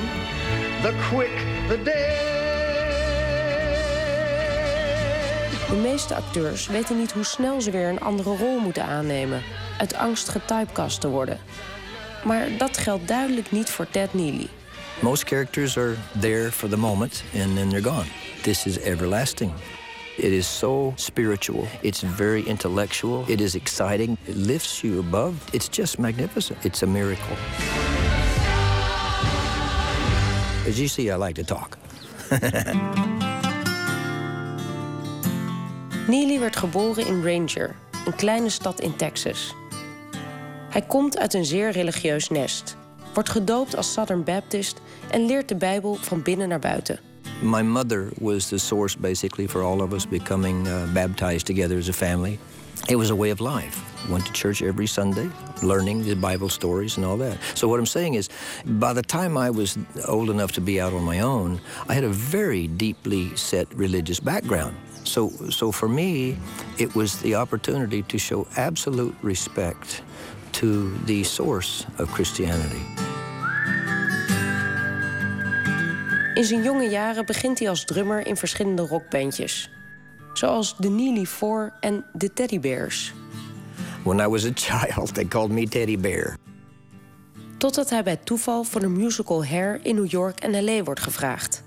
the 0.82 0.94
quick, 1.08 1.44
the 1.68 1.82
dead. 1.82 2.28
De 5.68 5.76
meeste 5.76 6.14
acteurs 6.14 6.66
weten 6.66 6.98
niet 6.98 7.12
hoe 7.12 7.24
snel 7.24 7.60
ze 7.60 7.70
weer 7.70 7.88
een 7.88 8.00
andere 8.00 8.36
rol 8.36 8.58
moeten 8.58 8.84
aannemen, 8.84 9.42
uit 9.78 9.94
angst 9.94 10.28
getypecast 10.28 11.00
te 11.00 11.08
worden. 11.08 11.38
Maar 12.24 12.48
dat 12.58 12.78
geldt 12.78 13.08
duidelijk 13.08 13.50
niet 13.50 13.70
voor 13.70 13.86
Ted 13.90 14.14
Neely. 14.14 14.48
Most 15.00 15.24
characters 15.24 15.78
are 15.78 15.94
there 16.20 16.52
for 16.52 16.68
the 16.68 16.78
moment 16.78 17.22
and 17.34 17.56
then 17.56 17.68
they're 17.68 17.90
gone. 17.90 18.06
This 18.42 18.66
is 18.66 18.78
everlasting. 18.78 19.52
It 20.22 20.32
is 20.32 20.58
so 20.58 20.92
spiritual. 20.96 21.66
It's 21.80 22.02
very 22.02 22.42
intellectual. 22.42 23.24
It 23.26 23.40
is 23.40 23.54
exciting. 23.54 24.18
It 24.26 24.36
lifts 24.36 24.82
you 24.82 24.98
above. 24.98 25.34
It's 25.52 25.68
just 25.68 25.98
magnificent. 25.98 26.64
It's 26.64 26.82
a 26.82 26.86
miracle. 26.86 27.36
As 30.66 30.78
you 30.78 30.88
see, 30.88 31.10
I 31.10 31.16
like 31.16 31.42
to 31.42 31.44
talk. 31.44 31.78
Neely 36.06 36.38
werd 36.38 36.56
geboren 36.56 37.06
in 37.06 37.22
Ranger, 37.22 37.76
een 38.06 38.16
kleine 38.16 38.48
stad 38.48 38.80
in 38.80 38.96
Texas. 38.96 39.54
Hij 40.70 40.82
komt 40.82 41.18
uit 41.18 41.34
een 41.34 41.44
zeer 41.44 41.70
religieus 41.70 42.28
nest, 42.28 42.76
wordt 43.14 43.28
gedoopt 43.28 43.76
als 43.76 43.92
Southern 43.92 44.24
Baptist 44.24 44.80
en 45.10 45.26
leert 45.26 45.48
de 45.48 45.56
Bijbel 45.56 45.94
van 45.94 46.22
binnen 46.22 46.48
naar 46.48 46.58
buiten. 46.58 47.09
My 47.42 47.62
mother 47.62 48.12
was 48.20 48.50
the 48.50 48.58
source 48.58 48.94
basically 48.94 49.46
for 49.46 49.62
all 49.62 49.80
of 49.80 49.94
us 49.94 50.04
becoming 50.04 50.68
uh, 50.68 50.90
baptized 50.92 51.46
together 51.46 51.78
as 51.78 51.88
a 51.88 51.92
family. 51.92 52.38
It 52.88 52.96
was 52.96 53.10
a 53.10 53.16
way 53.16 53.30
of 53.30 53.40
life. 53.40 53.82
Went 54.10 54.26
to 54.26 54.32
church 54.32 54.62
every 54.62 54.86
Sunday, 54.86 55.30
learning 55.62 56.04
the 56.04 56.16
Bible 56.16 56.48
stories 56.48 56.96
and 56.96 57.06
all 57.06 57.16
that. 57.18 57.38
So 57.54 57.66
what 57.68 57.78
I'm 57.78 57.86
saying 57.86 58.14
is, 58.14 58.28
by 58.64 58.92
the 58.92 59.02
time 59.02 59.36
I 59.36 59.50
was 59.50 59.78
old 60.06 60.28
enough 60.28 60.52
to 60.52 60.60
be 60.60 60.80
out 60.80 60.92
on 60.92 61.02
my 61.02 61.20
own, 61.20 61.60
I 61.88 61.94
had 61.94 62.04
a 62.04 62.08
very 62.08 62.66
deeply 62.66 63.34
set 63.36 63.72
religious 63.74 64.20
background. 64.20 64.76
So, 65.04 65.30
so 65.50 65.72
for 65.72 65.88
me, 65.88 66.36
it 66.78 66.94
was 66.94 67.20
the 67.20 67.36
opportunity 67.36 68.02
to 68.02 68.18
show 68.18 68.46
absolute 68.56 69.14
respect 69.22 70.02
to 70.52 70.94
the 71.04 71.24
source 71.24 71.86
of 71.98 72.10
Christianity. 72.10 72.99
In 76.34 76.44
zijn 76.44 76.62
jonge 76.62 76.88
jaren 76.88 77.26
begint 77.26 77.58
hij 77.58 77.68
als 77.68 77.84
drummer 77.84 78.26
in 78.26 78.36
verschillende 78.36 78.82
rockbandjes. 78.82 79.70
Zoals 80.32 80.76
de 80.76 80.88
Neely 80.88 81.24
Four 81.24 81.72
en 81.80 82.04
de 82.12 82.32
Teddy 82.32 82.60
Bears. 82.60 83.12
When 84.04 84.18
I 84.18 84.26
was 84.26 84.44
a 84.44 84.50
child, 84.54 85.14
they 85.14 85.24
called 85.24 85.50
me 85.50 85.68
Teddy 85.68 85.98
Bear. 85.98 86.36
Totdat 87.58 87.90
hij 87.90 88.02
bij 88.02 88.16
toeval 88.16 88.64
voor 88.64 88.80
de 88.80 88.88
musical 88.88 89.44
Hair 89.44 89.80
in 89.82 89.94
New 89.94 90.10
York 90.10 90.40
en 90.40 90.64
L.A. 90.64 90.82
wordt 90.82 91.00
gevraagd. 91.00 91.62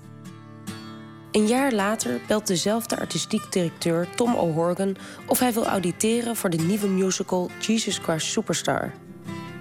Een 1.32 1.46
jaar 1.46 1.72
later 1.72 2.20
belt 2.26 2.46
dezelfde 2.46 2.98
artistiek 2.98 3.52
directeur 3.52 4.08
Tom 4.14 4.34
O'Horgan 4.34 4.96
of 5.26 5.38
hij 5.38 5.52
wil 5.52 5.66
auditeren 5.66 6.36
voor 6.36 6.50
de 6.50 6.56
nieuwe 6.56 6.86
musical 6.86 7.50
Jesus 7.60 7.98
Christ 7.98 8.26
Superstar. 8.26 8.92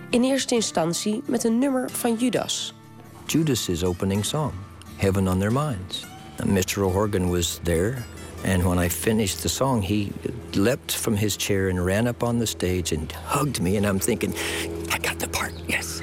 In 0.10 0.24
eerste 0.24 0.56
instantie 0.56 1.22
met 1.26 1.44
een 1.44 1.58
nummer 1.58 1.90
van 1.90 2.16
Judas. 2.16 2.74
Judas' 3.26 3.84
opening 3.84 4.26
song, 4.26 4.52
Heaven 5.04 5.28
on 5.28 5.40
Their 5.40 5.52
Minds. 5.52 6.06
Mr. 6.38 6.82
O'Horgan 6.82 7.28
was 7.28 7.60
there, 7.66 8.06
and 8.46 8.64
when 8.64 8.80
I 8.80 8.88
finished 8.88 9.44
the 9.44 9.50
song, 9.50 9.82
he 9.82 10.14
leapt 10.54 10.96
from 10.96 11.18
his 11.18 11.36
chair 11.36 11.68
and 11.68 11.86
ran 11.86 12.08
up 12.08 12.24
on 12.24 12.40
the 12.40 12.48
stage 12.48 12.94
and 12.94 13.12
hugged 13.12 13.60
me, 13.60 13.76
and 13.76 13.86
I'm 13.86 14.00
thinking, 14.00 14.34
I 14.94 15.00
got 15.00 15.20
the 15.20 15.28
part, 15.28 15.52
yes. 15.68 16.00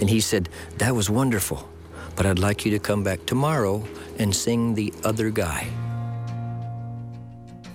And 0.00 0.10
he 0.10 0.20
said, 0.20 0.48
That 0.78 0.96
was 0.96 1.08
wonderful, 1.08 1.68
but 2.16 2.26
I'd 2.26 2.40
like 2.40 2.64
you 2.64 2.72
to 2.72 2.80
come 2.80 3.04
back 3.04 3.24
tomorrow 3.24 3.84
and 4.18 4.34
sing 4.34 4.74
The 4.74 4.92
Other 5.04 5.30
Guy. 5.30 5.68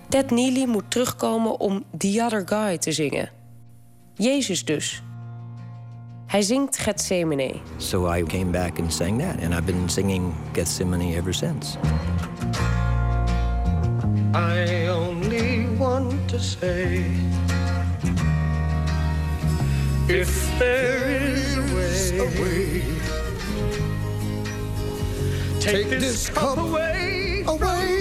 Ted 0.10 0.32
Neely 0.32 0.65
moet 0.65 0.91
terugkomen 0.91 1.60
om 1.60 1.86
The 1.98 2.22
Other 2.24 2.44
Guy 2.46 2.77
te 2.77 2.91
zingen. 2.91 3.29
Jezus 4.17 4.65
dus. 4.65 5.01
Hij 6.27 6.41
zingt 6.41 6.77
Gethsemane. 6.77 7.53
So 7.77 8.13
I 8.15 8.24
came 8.24 8.51
back 8.51 8.79
and 8.79 8.94
sang 8.94 9.20
that, 9.20 9.39
and 9.44 9.53
I've 9.53 9.65
been 9.65 9.89
singing 9.89 10.34
Gethsemane 10.53 11.15
ever 11.15 11.34
since. 11.34 11.77
I 14.34 14.88
only 14.88 15.67
want 15.77 16.29
to 16.29 16.39
say 16.39 17.05
if 20.08 20.60
there 20.60 21.10
is 21.10 22.12
a 22.12 22.25
way, 22.41 22.82
take 25.60 25.89
this 25.89 26.29
cup 26.29 26.58
away, 26.58 27.44
away 27.48 27.95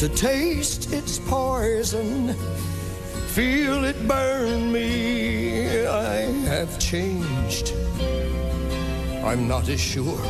to 0.00 0.08
taste 0.08 0.92
its 0.92 1.18
poison, 1.18 2.34
feel 3.34 3.84
it 3.84 4.06
burn 4.08 4.72
me. 4.72 5.86
I 5.86 6.22
have 6.46 6.78
changed. 6.78 7.74
I'm 9.22 9.46
not 9.46 9.68
as 9.68 9.80
sure 9.80 10.20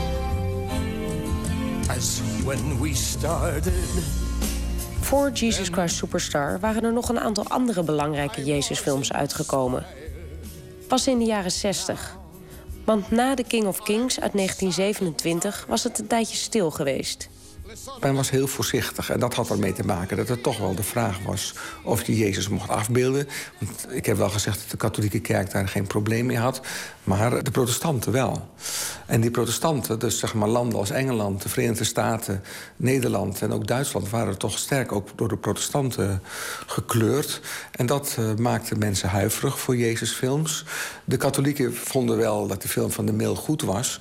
as 1.89 2.21
when 2.45 2.81
we 2.81 2.95
started. 2.95 3.73
Voor 5.01 5.31
Jesus 5.31 5.69
Christ 5.69 5.97
Superstar 5.97 6.61
waren 6.61 6.85
er 6.85 6.93
nog 6.93 7.09
een 7.09 7.21
aantal 7.21 7.45
andere 7.45 7.83
belangrijke 7.83 8.45
Jezusfilms 8.45 9.13
uitgekomen. 9.13 9.87
Pas 10.89 11.07
in 11.07 11.19
de 11.19 11.25
jaren 11.25 11.53
60. 11.53 12.17
Want 12.85 13.11
na 13.11 13.35
The 13.35 13.45
King 13.45 13.67
of 13.67 13.83
Kings 13.83 14.21
uit 14.21 14.33
1927 14.33 15.65
was 15.69 15.85
het 15.85 15.99
een 15.99 16.07
tijdje 16.07 16.37
stil 16.37 16.71
geweest. 16.71 17.29
Men 18.01 18.15
was 18.15 18.31
heel 18.31 18.47
voorzichtig 18.47 19.11
en 19.11 19.21
dat 19.21 19.35
had 19.35 19.51
ermee 19.51 19.73
te 19.73 19.85
maken 19.85 20.17
dat 20.17 20.29
het 20.29 20.43
toch 20.43 20.59
wel 20.59 20.75
de 20.75 20.83
vraag 20.83 21.19
was 21.25 21.55
of 21.83 22.07
je 22.07 22.17
Jezus 22.17 22.49
mocht 22.49 22.69
afbeelden. 22.69 23.29
Want 23.59 23.87
ik 23.91 24.07
heb 24.07 24.17
wel 24.17 24.31
gezegd 24.31 24.59
dat 24.59 24.71
de 24.71 24.77
katholieke 24.77 25.21
kerk 25.21 25.51
daar 25.51 25.69
geen 25.69 25.87
probleem 25.87 26.27
mee 26.27 26.39
had, 26.39 26.61
maar 27.05 27.43
de 27.43 27.51
protestanten 27.51 28.13
wel. 28.13 28.49
En 29.07 29.21
die 29.21 29.31
protestanten, 29.31 29.99
dus 29.99 30.19
zeg 30.19 30.35
maar 30.35 30.49
landen 30.49 30.79
als 30.79 30.91
Engeland, 30.91 31.43
de 31.43 31.49
Verenigde 31.49 31.85
Staten, 31.85 32.43
Nederland 32.77 33.43
en 33.43 33.53
ook 33.53 33.67
Duitsland, 33.67 34.11
waren 34.11 34.39
toch 34.39 34.59
sterk 34.59 34.93
ook 34.93 35.09
door 35.15 35.29
de 35.29 35.37
protestanten 35.37 36.23
gekleurd. 36.67 37.41
En 37.71 37.87
dat 37.87 38.17
uh, 38.19 38.35
maakte 38.35 38.75
mensen 38.75 39.09
huiverig 39.09 39.59
voor 39.59 39.77
Jezusfilms. 39.77 40.65
De 41.05 41.17
katholieken 41.17 41.75
vonden 41.75 42.17
wel 42.17 42.47
dat 42.47 42.63
de 42.63 42.69
film 42.69 42.91
van 42.91 43.07
de 43.07 43.13
Mail 43.13 43.35
goed 43.35 43.63
was. 43.63 44.01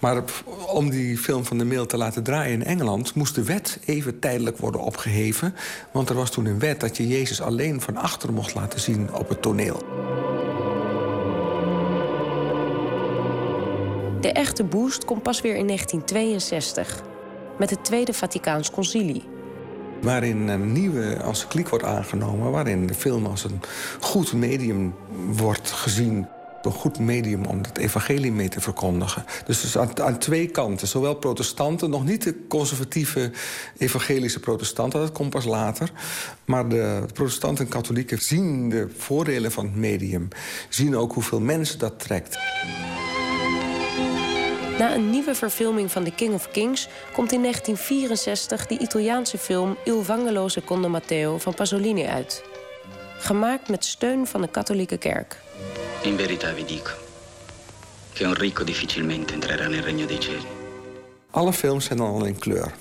Maar 0.00 0.22
om 0.66 0.90
die 0.90 1.18
film 1.18 1.44
van 1.44 1.58
de 1.58 1.64
Mail 1.64 1.86
te 1.86 1.96
laten 1.96 2.22
draaien 2.22 2.52
in 2.52 2.64
Engeland... 2.64 3.14
moest 3.14 3.34
de 3.34 3.44
wet 3.44 3.78
even 3.84 4.18
tijdelijk 4.18 4.58
worden 4.58 4.80
opgeheven. 4.80 5.54
Want 5.90 6.08
er 6.08 6.14
was 6.14 6.30
toen 6.30 6.46
een 6.46 6.58
wet 6.58 6.80
dat 6.80 6.96
je 6.96 7.08
Jezus 7.08 7.40
alleen 7.40 7.80
van 7.80 7.96
achter 7.96 8.32
mocht 8.32 8.54
laten 8.54 8.80
zien 8.80 9.14
op 9.14 9.28
het 9.28 9.42
toneel. 9.42 9.82
De 14.20 14.32
echte 14.32 14.64
boost 14.64 15.04
komt 15.04 15.22
pas 15.22 15.40
weer 15.40 15.56
in 15.56 15.66
1962. 15.66 17.02
Met 17.58 17.70
het 17.70 17.84
Tweede 17.84 18.12
Vaticaans 18.12 18.70
Concilie. 18.70 19.24
Waarin 20.00 20.48
een 20.48 20.72
nieuwe 20.72 21.14
encycliek 21.14 21.68
wordt 21.68 21.84
aangenomen... 21.84 22.50
waarin 22.50 22.86
de 22.86 22.94
film 22.94 23.26
als 23.26 23.44
een 23.44 23.60
goed 24.00 24.32
medium 24.32 24.94
wordt 25.32 25.70
gezien 25.70 26.26
een 26.62 26.72
goed 26.72 26.98
medium 26.98 27.44
om 27.44 27.58
het 27.58 27.78
evangelie 27.78 28.32
mee 28.32 28.48
te 28.48 28.60
verkondigen. 28.60 29.24
Dus, 29.46 29.60
dus 29.60 29.78
aan, 29.78 30.00
aan, 30.00 30.18
twee 30.18 30.46
kanten. 30.46 30.88
Zowel 30.88 31.14
protestanten, 31.14 31.90
nog 31.90 32.04
niet 32.04 32.22
de 32.22 32.46
conservatieve 32.48 33.30
evangelische 33.78 34.40
protestanten... 34.40 35.00
dat 35.00 35.12
komt 35.12 35.30
pas 35.30 35.44
later. 35.44 35.92
Maar 36.44 36.68
de 36.68 37.04
protestanten 37.12 37.64
en 37.64 37.70
katholieken 37.70 38.18
zien 38.18 38.68
de 38.68 38.88
voordelen 38.96 39.52
van 39.52 39.64
het 39.64 39.76
medium. 39.76 40.28
Zien 40.68 40.96
ook 40.96 41.12
hoeveel 41.12 41.40
mensen 41.40 41.78
dat 41.78 42.00
trekt. 42.00 42.38
Na 44.78 44.94
een 44.94 45.10
nieuwe 45.10 45.34
verfilming 45.34 45.90
van 45.90 46.04
The 46.04 46.10
King 46.10 46.34
of 46.34 46.50
Kings... 46.50 46.88
komt 47.12 47.32
in 47.32 47.40
1964 47.40 48.66
de 48.66 48.78
Italiaanse 48.78 49.38
film 49.38 49.76
Il 49.84 50.02
Vangelo 50.04 50.48
secondo 50.48 50.88
Matteo 50.88 51.38
van 51.38 51.54
Pasolini 51.54 52.06
uit. 52.06 52.44
Gemaakt 53.18 53.68
met 53.68 53.84
steun 53.84 54.26
van 54.26 54.40
de 54.40 54.48
katholieke 54.48 54.96
kerk. 54.96 55.36
In 56.02 56.16
verità 56.16 56.52
vi 56.52 56.64
dico 56.64 56.90
che 58.14 58.24
un 58.24 58.32
ricco 58.32 58.64
difficilmente 58.64 59.34
entrerà 59.34 59.68
nel 59.68 59.82
regno 59.82 60.06
dei 60.06 60.18
cieli. 60.18 60.46
Alle 61.32 61.52
films 61.52 61.84
zijn 61.84 62.00
al 62.00 62.26
in 62.26 62.38
kleur. 62.38 62.72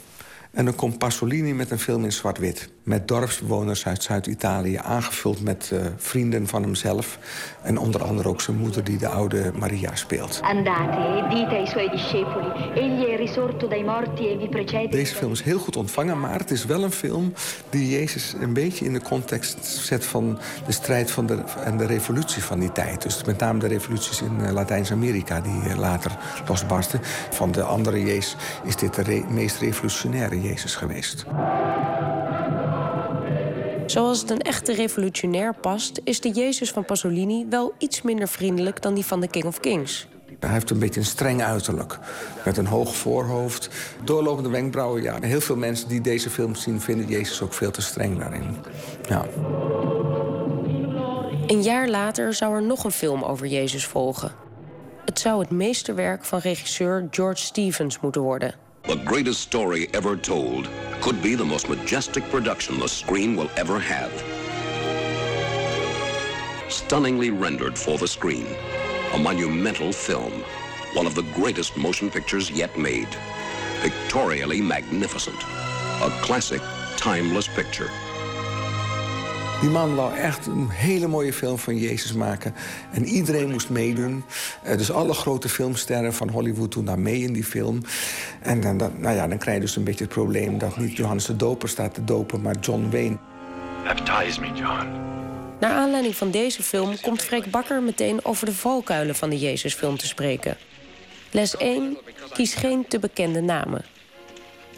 En 0.51 0.65
dan 0.65 0.75
komt 0.75 0.97
Pasolini 0.97 1.53
met 1.53 1.71
een 1.71 1.79
film 1.79 2.03
in 2.03 2.11
zwart-wit. 2.11 2.69
Met 2.83 3.07
dorpsbewoners 3.07 3.85
uit 3.85 4.03
Zuid-Italië, 4.03 4.77
aangevuld 4.77 5.41
met 5.41 5.69
uh, 5.73 5.79
vrienden 5.97 6.47
van 6.47 6.63
hemzelf. 6.63 7.19
En 7.61 7.77
onder 7.77 8.03
andere 8.03 8.29
ook 8.29 8.41
zijn 8.41 8.57
moeder 8.57 8.83
die 8.83 8.97
de 8.97 9.07
oude 9.07 9.51
Maria 9.55 9.95
speelt. 9.95 10.39
Andate 10.43 11.27
dite 11.29 11.55
ai 11.55 11.67
suoi 11.67 11.89
discepoli, 11.89 12.71
egli 12.73 13.03
è 13.03 13.17
risorto 13.17 13.67
dai 13.67 13.83
morti 13.83 14.27
e 14.27 14.37
vi 14.37 14.49
precede. 14.49 14.87
Deze 14.87 15.15
film 15.15 15.31
is 15.31 15.41
heel 15.41 15.59
goed 15.59 15.75
ontvangen, 15.75 16.19
maar 16.19 16.39
het 16.39 16.51
is 16.51 16.65
wel 16.65 16.83
een 16.83 16.91
film 16.91 17.33
die 17.69 17.89
Jezus 17.89 18.35
een 18.39 18.53
beetje 18.53 18.85
in 18.85 18.93
de 18.93 19.01
context 19.01 19.65
zet 19.65 20.05
van 20.05 20.39
de 20.65 20.71
strijd 20.71 21.11
van 21.11 21.25
de, 21.25 21.43
en 21.63 21.77
de 21.77 21.85
revolutie 21.85 22.43
van 22.43 22.59
die 22.59 22.71
tijd. 22.71 23.01
Dus 23.01 23.23
met 23.23 23.39
name 23.39 23.59
de 23.59 23.67
revoluties 23.67 24.21
in 24.21 24.37
uh, 24.41 24.51
Latijns-Amerika 24.51 25.41
die 25.41 25.61
uh, 25.67 25.77
later 25.77 26.17
losbarsten. 26.47 26.99
Van 27.29 27.51
de 27.51 27.63
andere 27.63 28.03
Jezus 28.03 28.35
is 28.63 28.75
dit 28.75 28.95
de 28.95 29.01
re 29.01 29.23
meest 29.29 29.59
revolutionaire 29.59 30.38
Jezus 30.41 30.75
geweest. 30.75 31.25
Zoals 33.86 34.22
het 34.22 34.29
een 34.29 34.41
echte 34.41 34.74
revolutionair 34.74 35.53
past, 35.53 36.01
is 36.03 36.22
de 36.22 36.29
Jezus 36.29 36.72
van 36.72 36.86
Pasolini 36.86 37.46
wel 37.50 37.74
iets 37.77 38.01
minder 38.01 38.27
vriendelijk 38.27 38.81
dan 38.81 38.93
die 38.93 39.05
van 39.05 39.22
de 39.22 39.27
King 39.27 39.46
of 39.46 39.60
Kings. 39.60 40.08
Hij 40.39 40.50
heeft 40.50 40.69
een 40.69 40.79
beetje 40.79 41.00
een 41.00 41.05
streng 41.05 41.43
uiterlijk. 41.43 42.00
Met 42.46 42.58
een 42.58 42.65
hoog 42.65 42.96
voorhoofd, 42.96 43.69
doorlopende 44.03 44.50
wenkbrauwen. 44.50 45.01
Ja, 45.01 45.17
heel 45.22 45.41
veel 45.41 45.55
mensen 45.55 45.88
die 45.88 46.01
deze 46.01 46.29
film 46.29 46.55
zien, 46.55 46.81
vinden 46.81 47.08
Jezus 47.08 47.41
ook 47.41 47.53
veel 47.53 47.72
te 47.72 47.81
streng 47.81 48.19
daarin. 48.19 48.58
Ja. 49.08 49.25
Een 51.48 51.62
jaar 51.62 51.88
later 51.88 52.34
zou 52.34 52.55
er 52.55 52.63
nog 52.63 52.84
een 52.84 52.91
film 52.91 53.24
over 53.24 53.48
Jezus 53.48 53.86
volgen. 53.86 54.31
Het 55.05 55.19
zou 55.19 55.39
het 55.39 55.50
meesterwerk 55.50 56.25
van 56.25 56.39
regisseur 56.39 57.08
George 57.12 57.41
Stevens 57.41 58.00
moeten 58.00 58.22
worden. 58.22 58.68
The 58.83 58.95
greatest 59.05 59.41
story 59.41 59.88
ever 59.93 60.15
told 60.15 60.69
could 61.01 61.21
be 61.21 61.36
the 61.36 61.45
most 61.45 61.69
majestic 61.69 62.24
production 62.29 62.79
the 62.79 62.88
screen 62.88 63.36
will 63.36 63.50
ever 63.55 63.79
have. 63.79 64.12
Stunningly 66.71 67.29
rendered 67.29 67.77
for 67.77 67.98
the 67.98 68.07
screen, 68.07 68.48
a 69.13 69.17
monumental 69.17 69.91
film, 69.91 70.43
one 70.93 71.05
of 71.05 71.15
the 71.15 71.27
greatest 71.33 71.77
motion 71.77 72.09
pictures 72.09 72.50
yet 72.50 72.77
made. 72.77 73.09
Pictorially 73.81 74.62
magnificent, 74.62 75.38
a 75.38 76.09
classic, 76.21 76.62
timeless 76.98 77.48
picture. 77.48 77.89
Die 79.61 79.69
man 79.69 79.95
wou 79.95 80.13
echt 80.13 80.45
een 80.45 80.69
hele 80.69 81.07
mooie 81.07 81.33
film 81.33 81.57
van 81.57 81.77
Jezus 81.77 82.13
maken. 82.13 82.55
En 82.91 83.05
iedereen 83.05 83.49
moest 83.49 83.69
meedoen. 83.69 84.23
Uh, 84.65 84.77
dus 84.77 84.91
alle 84.91 85.13
grote 85.13 85.49
filmsterren 85.49 86.13
van 86.13 86.29
Hollywood 86.29 86.71
doen 86.71 86.85
daar 86.85 86.99
mee 86.99 87.21
in 87.21 87.33
die 87.33 87.43
film. 87.43 87.81
En 88.41 88.61
dan, 88.61 88.77
dan, 88.77 88.91
nou 88.97 89.15
ja, 89.15 89.27
dan 89.27 89.37
krijg 89.37 89.55
je 89.55 89.61
dus 89.61 89.75
een 89.75 89.83
beetje 89.83 90.03
het 90.03 90.13
probleem... 90.13 90.57
dat 90.57 90.77
niet 90.77 90.97
Johannes 90.97 91.25
de 91.25 91.35
Doper 91.35 91.69
staat 91.69 91.93
te 91.93 92.03
dopen, 92.03 92.41
maar 92.41 92.55
John 92.59 92.89
Wayne. 92.91 93.17
Baptize 93.83 94.39
me, 94.39 94.47
John. 94.53 94.87
Naar 95.59 95.71
aanleiding 95.71 96.15
van 96.15 96.31
deze 96.31 96.63
film 96.63 96.99
komt 97.01 97.21
Freek 97.21 97.51
Bakker 97.51 97.81
meteen 97.81 98.25
over 98.25 98.45
de 98.45 98.53
valkuilen 98.53 99.15
van 99.15 99.29
de 99.29 99.39
Jezusfilm 99.39 99.97
te 99.97 100.07
spreken. 100.07 100.57
Les 101.31 101.57
1, 101.57 101.97
kies 102.33 102.53
geen 102.53 102.87
te 102.87 102.99
bekende 102.99 103.41
namen. 103.41 103.85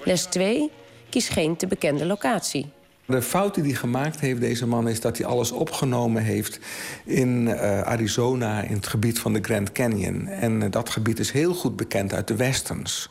Les 0.04 0.24
2, 0.24 0.72
kies 1.10 1.30
geen 1.30 1.56
te 1.56 1.68
bekende 1.68 2.06
locatie. 2.06 2.72
De 3.12 3.22
fout 3.22 3.56
die 3.56 3.64
hij 3.64 3.74
gemaakt 3.74 4.20
heeft, 4.20 4.40
deze 4.40 4.68
man, 4.68 4.88
is 4.88 5.02
dat 5.02 5.18
hij 5.18 5.28
alles 5.28 5.52
opgenomen 5.52 6.24
heeft 6.24 6.60
in 7.04 7.48
uh, 7.48 7.82
Arizona, 7.82 8.62
in 8.62 8.76
het 8.76 8.88
gebied 8.88 9.20
van 9.20 9.34
de 9.34 9.40
Grand 9.42 9.72
Canyon. 9.72 10.28
En 10.28 10.62
uh, 10.62 10.66
dat 10.70 10.90
gebied 10.90 11.20
is 11.20 11.32
heel 11.32 11.54
goed 11.54 11.76
bekend 11.76 12.14
uit 12.14 12.28
de 12.28 12.36
westerns. 12.36 13.10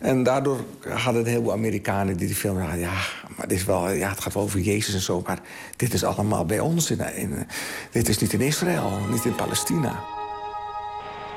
En 0.00 0.22
daardoor 0.22 0.64
hadden 0.88 1.22
een 1.22 1.28
heleboel 1.28 1.52
Amerikanen 1.52 2.16
die 2.16 2.26
die 2.26 2.36
film... 2.36 2.58
Ja, 2.58 2.74
ja, 2.74 2.92
maar 3.36 3.48
dit 3.48 3.58
is 3.58 3.64
wel, 3.64 3.90
ja, 3.90 4.08
het 4.08 4.20
gaat 4.20 4.34
wel 4.34 4.42
over 4.42 4.60
Jezus 4.60 4.94
en 4.94 5.00
zo... 5.00 5.22
maar 5.26 5.38
dit 5.76 5.94
is 5.94 6.04
allemaal 6.04 6.46
bij 6.46 6.60
ons. 6.60 6.90
In, 6.90 7.46
dit 7.90 8.08
is 8.08 8.18
niet 8.18 8.32
in 8.32 8.40
Israël, 8.40 8.92
niet 9.10 9.24
in 9.24 9.34
Palestina. 9.34 10.00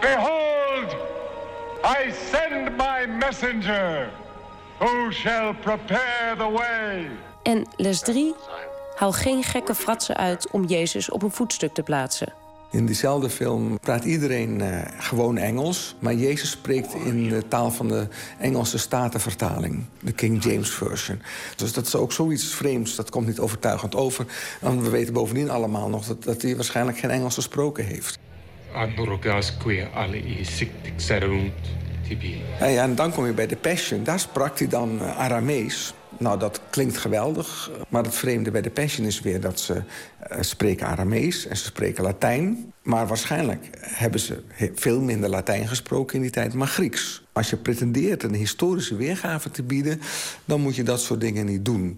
Behold, 0.02 0.96
I 1.84 2.12
send 2.32 2.78
my 2.78 3.18
messenger... 3.20 4.10
who 4.80 5.12
shall 5.12 5.54
prepare 5.54 6.36
the 6.38 6.50
way... 6.50 7.29
En 7.44 7.68
les 7.76 8.00
3, 8.00 8.36
haal 8.96 9.12
geen 9.12 9.44
gekke 9.44 9.76
fratsen 9.76 10.18
uit 10.18 10.52
om 10.52 10.66
Jezus 10.66 11.10
op 11.10 11.24
een 11.24 11.32
voetstuk 11.32 11.74
te 11.74 11.84
plaatsen. 11.84 12.34
In 12.72 12.86
diezelfde 12.86 13.30
film 13.30 13.80
praat 13.80 14.04
iedereen 14.04 14.60
uh, 14.60 14.82
gewoon 14.98 15.38
Engels... 15.38 15.96
maar 16.00 16.14
Jezus 16.14 16.50
spreekt 16.50 16.94
in 16.94 17.30
de 17.30 17.48
taal 17.48 17.72
van 17.72 17.88
de 17.88 18.08
Engelse 18.40 18.78
Statenvertaling. 18.78 19.86
De 20.00 20.12
King 20.12 20.44
James 20.44 20.70
Version. 20.70 21.22
Dus 21.56 21.74
dat 21.74 21.86
is 21.86 21.96
ook 21.96 22.12
zoiets 22.12 22.54
vreemds, 22.54 22.96
dat 22.96 23.10
komt 23.10 23.28
niet 23.28 23.40
overtuigend 23.40 23.96
over. 23.96 24.26
En 24.62 24.84
we 24.84 24.90
weten 24.90 25.14
bovendien 25.14 25.50
allemaal 25.50 25.90
nog 25.90 26.06
dat, 26.06 26.24
dat 26.24 26.42
hij 26.42 26.56
waarschijnlijk 26.56 26.98
geen 26.98 27.10
Engels 27.10 27.34
gesproken 27.34 27.86
heeft. 27.86 28.20
En, 32.60 32.72
ja, 32.72 32.84
en 32.84 32.96
dan 32.96 33.12
kom 33.12 33.26
je 33.26 33.34
bij 33.34 33.48
de 33.48 33.56
Passion. 33.56 34.04
Daar 34.04 34.20
sprak 34.20 34.60
hij 34.60 34.68
dan 34.68 35.00
uh, 35.02 35.18
Aramees. 35.20 35.94
Nou, 36.20 36.40
dat 36.40 36.62
klinkt 36.70 36.98
geweldig. 36.98 37.72
Maar 37.90 38.04
het 38.04 38.16
vreemde 38.16 38.52
bij 38.52 38.62
de 38.62 38.70
Passion 38.70 39.06
is 39.06 39.20
weer 39.20 39.42
dat 39.42 39.60
ze 39.60 39.74
uh, 39.74 40.38
spreken 40.40 40.88
Aramees 40.88 41.48
en 41.48 41.58
ze 41.58 41.64
spreken 41.64 42.04
Latijn. 42.04 42.74
Maar 42.82 43.08
waarschijnlijk 43.08 43.70
hebben 43.80 44.20
ze 44.20 44.44
veel 44.76 45.02
minder 45.02 45.30
Latijn 45.30 45.68
gesproken 45.68 46.16
in 46.16 46.22
die 46.22 46.32
tijd, 46.32 46.54
maar 46.54 46.68
Grieks. 46.68 47.24
Als 47.32 47.50
je 47.50 47.58
pretendeert 47.58 48.24
een 48.24 48.34
historische 48.34 48.96
weergave 48.96 49.52
te 49.52 49.64
bieden, 49.64 50.02
dan 50.46 50.62
moet 50.62 50.76
je 50.76 50.84
dat 50.84 51.02
soort 51.02 51.22
dingen 51.22 51.46
niet 51.46 51.66
doen. 51.66 51.98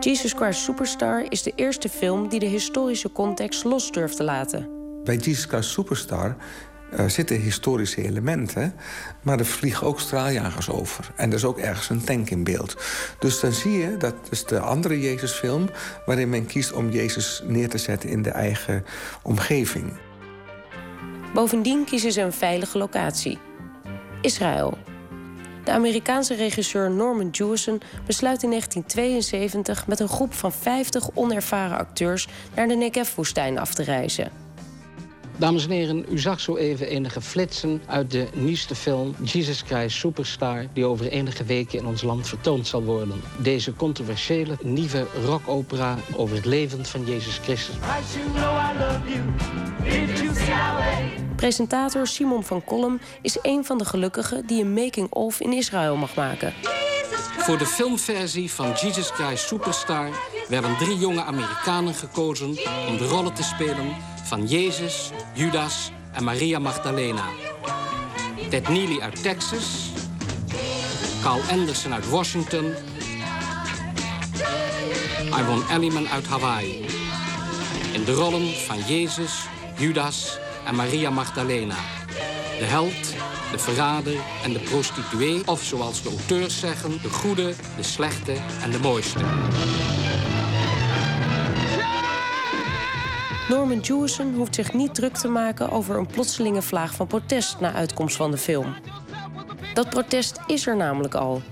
Jesus 0.00 0.32
Christ 0.32 0.60
Superstar 0.60 1.26
is 1.28 1.42
de 1.42 1.52
eerste 1.54 1.88
film 1.88 2.28
die 2.28 2.40
de 2.40 2.46
historische 2.46 3.12
context 3.12 3.64
los 3.64 3.92
durft 3.92 4.16
te 4.16 4.24
laten. 4.24 4.68
Bij 5.04 5.16
Jesus 5.16 5.44
Christ 5.44 5.70
Superstar 5.70 6.36
uh, 6.92 7.06
zitten 7.06 7.40
historische 7.40 8.02
elementen, 8.02 8.74
maar 9.22 9.38
er 9.38 9.46
vliegen 9.46 9.86
ook 9.86 10.00
straaljagers 10.00 10.70
over. 10.70 11.12
En 11.16 11.28
er 11.28 11.36
is 11.36 11.44
ook 11.44 11.58
ergens 11.58 11.90
een 11.90 12.04
tank 12.04 12.30
in 12.30 12.44
beeld. 12.44 12.76
Dus 13.18 13.40
dan 13.40 13.52
zie 13.52 13.78
je, 13.78 13.96
dat 13.96 14.14
is 14.30 14.44
de 14.44 14.60
andere 14.60 15.00
Jezusfilm... 15.00 15.70
waarin 16.06 16.28
men 16.28 16.46
kiest 16.46 16.72
om 16.72 16.90
Jezus 16.90 17.42
neer 17.46 17.68
te 17.68 17.78
zetten 17.78 18.08
in 18.08 18.22
de 18.22 18.30
eigen 18.30 18.84
omgeving. 19.22 19.92
Bovendien 21.34 21.84
kiezen 21.84 22.12
ze 22.12 22.20
een 22.20 22.32
veilige 22.32 22.78
locatie. 22.78 23.38
Israël. 24.20 24.78
De 25.64 25.72
Amerikaanse 25.72 26.34
regisseur 26.34 26.90
Norman 26.90 27.28
Jewison 27.30 27.80
besluit 28.06 28.42
in 28.42 28.48
1972... 28.50 29.86
met 29.86 30.00
een 30.00 30.08
groep 30.08 30.34
van 30.34 30.52
50 30.52 31.08
onervaren 31.14 31.78
acteurs 31.78 32.28
naar 32.54 32.68
de 32.68 32.74
Negev-woestijn 32.74 33.58
af 33.58 33.74
te 33.74 33.82
reizen... 33.82 34.45
Dames 35.38 35.64
en 35.64 35.70
heren, 35.70 36.04
u 36.10 36.18
zag 36.18 36.40
zo 36.40 36.56
even 36.56 36.88
enige 36.88 37.20
flitsen 37.20 37.82
uit 37.86 38.10
de 38.10 38.26
nieuwste 38.34 38.74
film 38.74 39.14
Jesus 39.22 39.62
Christ 39.66 39.96
Superstar... 39.96 40.66
die 40.72 40.84
over 40.84 41.08
enige 41.08 41.44
weken 41.44 41.78
in 41.78 41.86
ons 41.86 42.02
land 42.02 42.28
vertoond 42.28 42.66
zal 42.66 42.82
worden. 42.82 43.20
Deze 43.38 43.74
controversiële 43.74 44.56
nieuwe 44.62 45.06
rockopera 45.24 45.96
over 46.16 46.36
het 46.36 46.44
leven 46.44 46.84
van 46.84 47.04
Jezus 47.04 47.38
Christus. 47.38 47.74
Presentator 51.36 52.06
Simon 52.06 52.44
van 52.44 52.64
Kolm 52.64 53.00
is 53.22 53.38
een 53.42 53.64
van 53.64 53.78
de 53.78 53.84
gelukkigen... 53.84 54.46
die 54.46 54.62
een 54.62 54.72
making-of 54.72 55.40
in 55.40 55.52
Israël 55.52 55.96
mag 55.96 56.14
maken. 56.14 56.54
Voor 57.38 57.58
de 57.58 57.66
filmversie 57.66 58.50
van 58.50 58.72
Jesus 58.72 59.10
Christ 59.10 59.46
Superstar... 59.46 60.08
werden 60.48 60.76
drie 60.76 60.98
jonge 60.98 61.22
Amerikanen 61.22 61.94
gekozen 61.94 62.48
om 62.88 62.96
de 62.96 63.06
rollen 63.06 63.34
te 63.34 63.42
spelen 63.42 64.14
van 64.26 64.46
Jezus, 64.46 65.10
Judas 65.34 65.90
en 66.12 66.24
Maria 66.24 66.58
Magdalena. 66.58 67.24
Ted 68.50 68.68
Neely 68.68 69.00
uit 69.00 69.22
Texas. 69.22 69.90
Carl 71.22 71.40
Anderson 71.50 71.94
uit 71.94 72.08
Washington. 72.08 72.74
Ivan 75.26 75.62
Elliman 75.70 76.08
uit 76.08 76.26
Hawaii. 76.26 76.86
In 77.92 78.04
de 78.04 78.12
rollen 78.12 78.54
van 78.54 78.78
Jezus, 78.86 79.44
Judas 79.76 80.38
en 80.64 80.74
Maria 80.74 81.10
Magdalena. 81.10 81.76
De 82.58 82.64
held, 82.64 83.14
de 83.50 83.58
verrader 83.58 84.16
en 84.42 84.52
de 84.52 84.58
prostituee. 84.58 85.42
Of 85.44 85.62
zoals 85.62 86.02
de 86.02 86.08
auteurs 86.08 86.58
zeggen, 86.58 86.98
de 87.02 87.10
goede, 87.10 87.54
de 87.76 87.82
slechte 87.82 88.36
en 88.62 88.70
de 88.70 88.78
mooiste. 88.78 89.24
Norman 93.48 93.80
Jewison 93.80 94.34
hoeft 94.34 94.54
zich 94.54 94.72
niet 94.72 94.94
druk 94.94 95.16
te 95.16 95.28
maken 95.28 95.70
over 95.70 95.96
een 95.96 96.06
plotselinge 96.06 96.62
vlaag 96.62 96.94
van 96.94 97.06
protest 97.06 97.60
na 97.60 97.72
uitkomst 97.72 98.16
van 98.16 98.30
de 98.30 98.36
film. 98.36 98.74
Dat 99.74 99.90
protest 99.90 100.40
is 100.46 100.66
er 100.66 100.76
namelijk 100.76 101.14
al, 101.14 101.42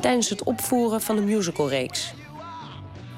tijdens 0.00 0.28
het 0.28 0.42
opvoeren 0.42 1.00
van 1.00 1.16
de 1.16 1.22
musicalreeks. 1.22 2.14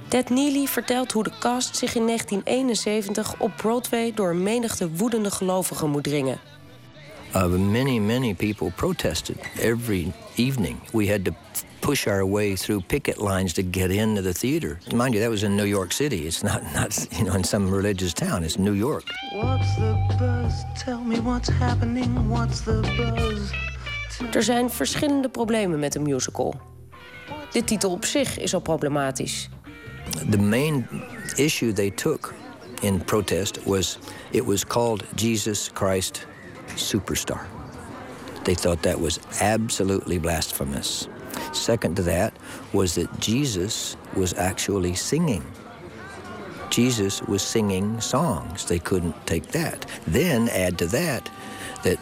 Ted 0.09 0.31
Neely 0.31 0.67
vertelt 0.67 1.13
hoe 1.13 1.23
de 1.23 1.33
cast 1.39 1.77
zich 1.77 1.95
in 1.95 2.07
1971 2.07 3.41
op 3.41 3.53
Broadway 3.57 4.13
door 4.15 4.31
een 4.31 4.43
menigte 4.43 4.91
woedende 4.91 5.31
gelovigen 5.31 5.91
moet 5.91 6.05
dringen. 6.05 6.41
Uh, 7.37 7.47
many, 7.47 7.99
many 7.99 8.35
people 8.35 8.71
protested 8.71 9.37
every 9.61 10.13
evening. 10.35 10.77
We 10.93 11.11
had 11.11 11.25
to 11.25 11.33
push 11.81 12.07
our 12.07 12.25
way 12.25 12.57
through 12.57 12.81
picket 12.83 13.19
lines 13.19 13.53
to 13.55 13.63
get 13.63 13.91
into 13.91 14.23
the 14.23 14.33
theater. 14.33 14.79
Mind 14.93 15.15
you, 15.15 15.21
that 15.21 15.31
was 15.31 15.43
in 15.43 15.57
New 15.57 15.65
York 15.65 15.93
City. 15.93 16.27
It's 16.27 16.43
not, 16.43 16.63
not 16.75 17.09
you 17.19 17.25
know, 17.25 17.35
in 17.35 17.45
some 17.45 17.71
religious 17.71 18.13
town. 18.13 18.45
It's 18.45 18.59
New 18.59 18.75
York. 18.75 19.05
What's 19.33 19.77
the 19.77 19.95
buzz? 20.19 20.65
Tell 20.85 21.01
me 21.01 21.21
what's 21.21 21.49
happening. 21.49 22.29
What's 22.29 22.61
the 22.61 22.81
buzz? 22.97 23.53
Er 24.35 24.43
zijn 24.43 24.71
verschillende 24.71 25.29
problemen 25.29 25.79
met 25.79 25.95
een 25.95 26.03
musical. 26.03 26.61
De 27.53 27.65
titel 27.65 27.91
op 27.91 28.05
zich 28.05 28.39
is 28.39 28.55
al 28.55 28.61
problematisch. 28.61 29.49
The 30.31 30.39
main 30.39 30.87
issue 31.37 31.73
they 31.73 31.91
took 31.91 32.35
in 32.81 33.05
protest 33.05 33.65
was 33.65 33.99
it 34.31 34.45
was 34.45 34.67
called 34.67 35.05
Jesus 35.15 35.71
Christ 35.75 36.27
Superstar. 36.75 37.47
They 38.43 38.55
thought 38.55 38.83
that 38.83 38.99
was 38.99 39.19
absolutely 39.41 40.21
blasphemous. 40.21 41.09
Second 41.53 41.97
to 41.97 42.03
that 42.03 42.35
was 42.73 42.95
that 42.95 43.21
Jesus 43.21 43.97
was 44.15 44.35
actually 44.35 44.95
singing. 44.95 45.45
Jesus 46.71 47.21
was 47.23 47.43
singing 47.43 48.01
songs. 48.01 48.65
They 48.65 48.79
couldn't 48.79 49.27
take 49.27 49.49
that. 49.49 49.87
Then 50.07 50.49
add 50.51 50.79
to 50.79 50.87
that 50.87 51.29
that 51.83 51.99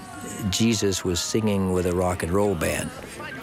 Jesus 0.51 1.05
was 1.05 1.21
singing 1.21 1.73
with 1.73 1.87
a 1.87 1.95
rock 1.95 2.23
and 2.23 2.33
roll 2.33 2.55
band. 2.55 2.91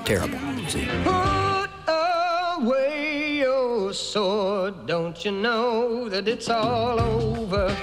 Terrible. 0.06 0.38
See? 0.68 0.88
Put 1.04 1.70
away 1.88 3.38
your 3.38 3.92
sword. 3.94 4.86
Don't 4.86 5.26
you 5.26 5.32
know 5.32 6.08
that 6.10 6.28
it's 6.28 6.50
all 6.50 7.00
over? 7.00 7.76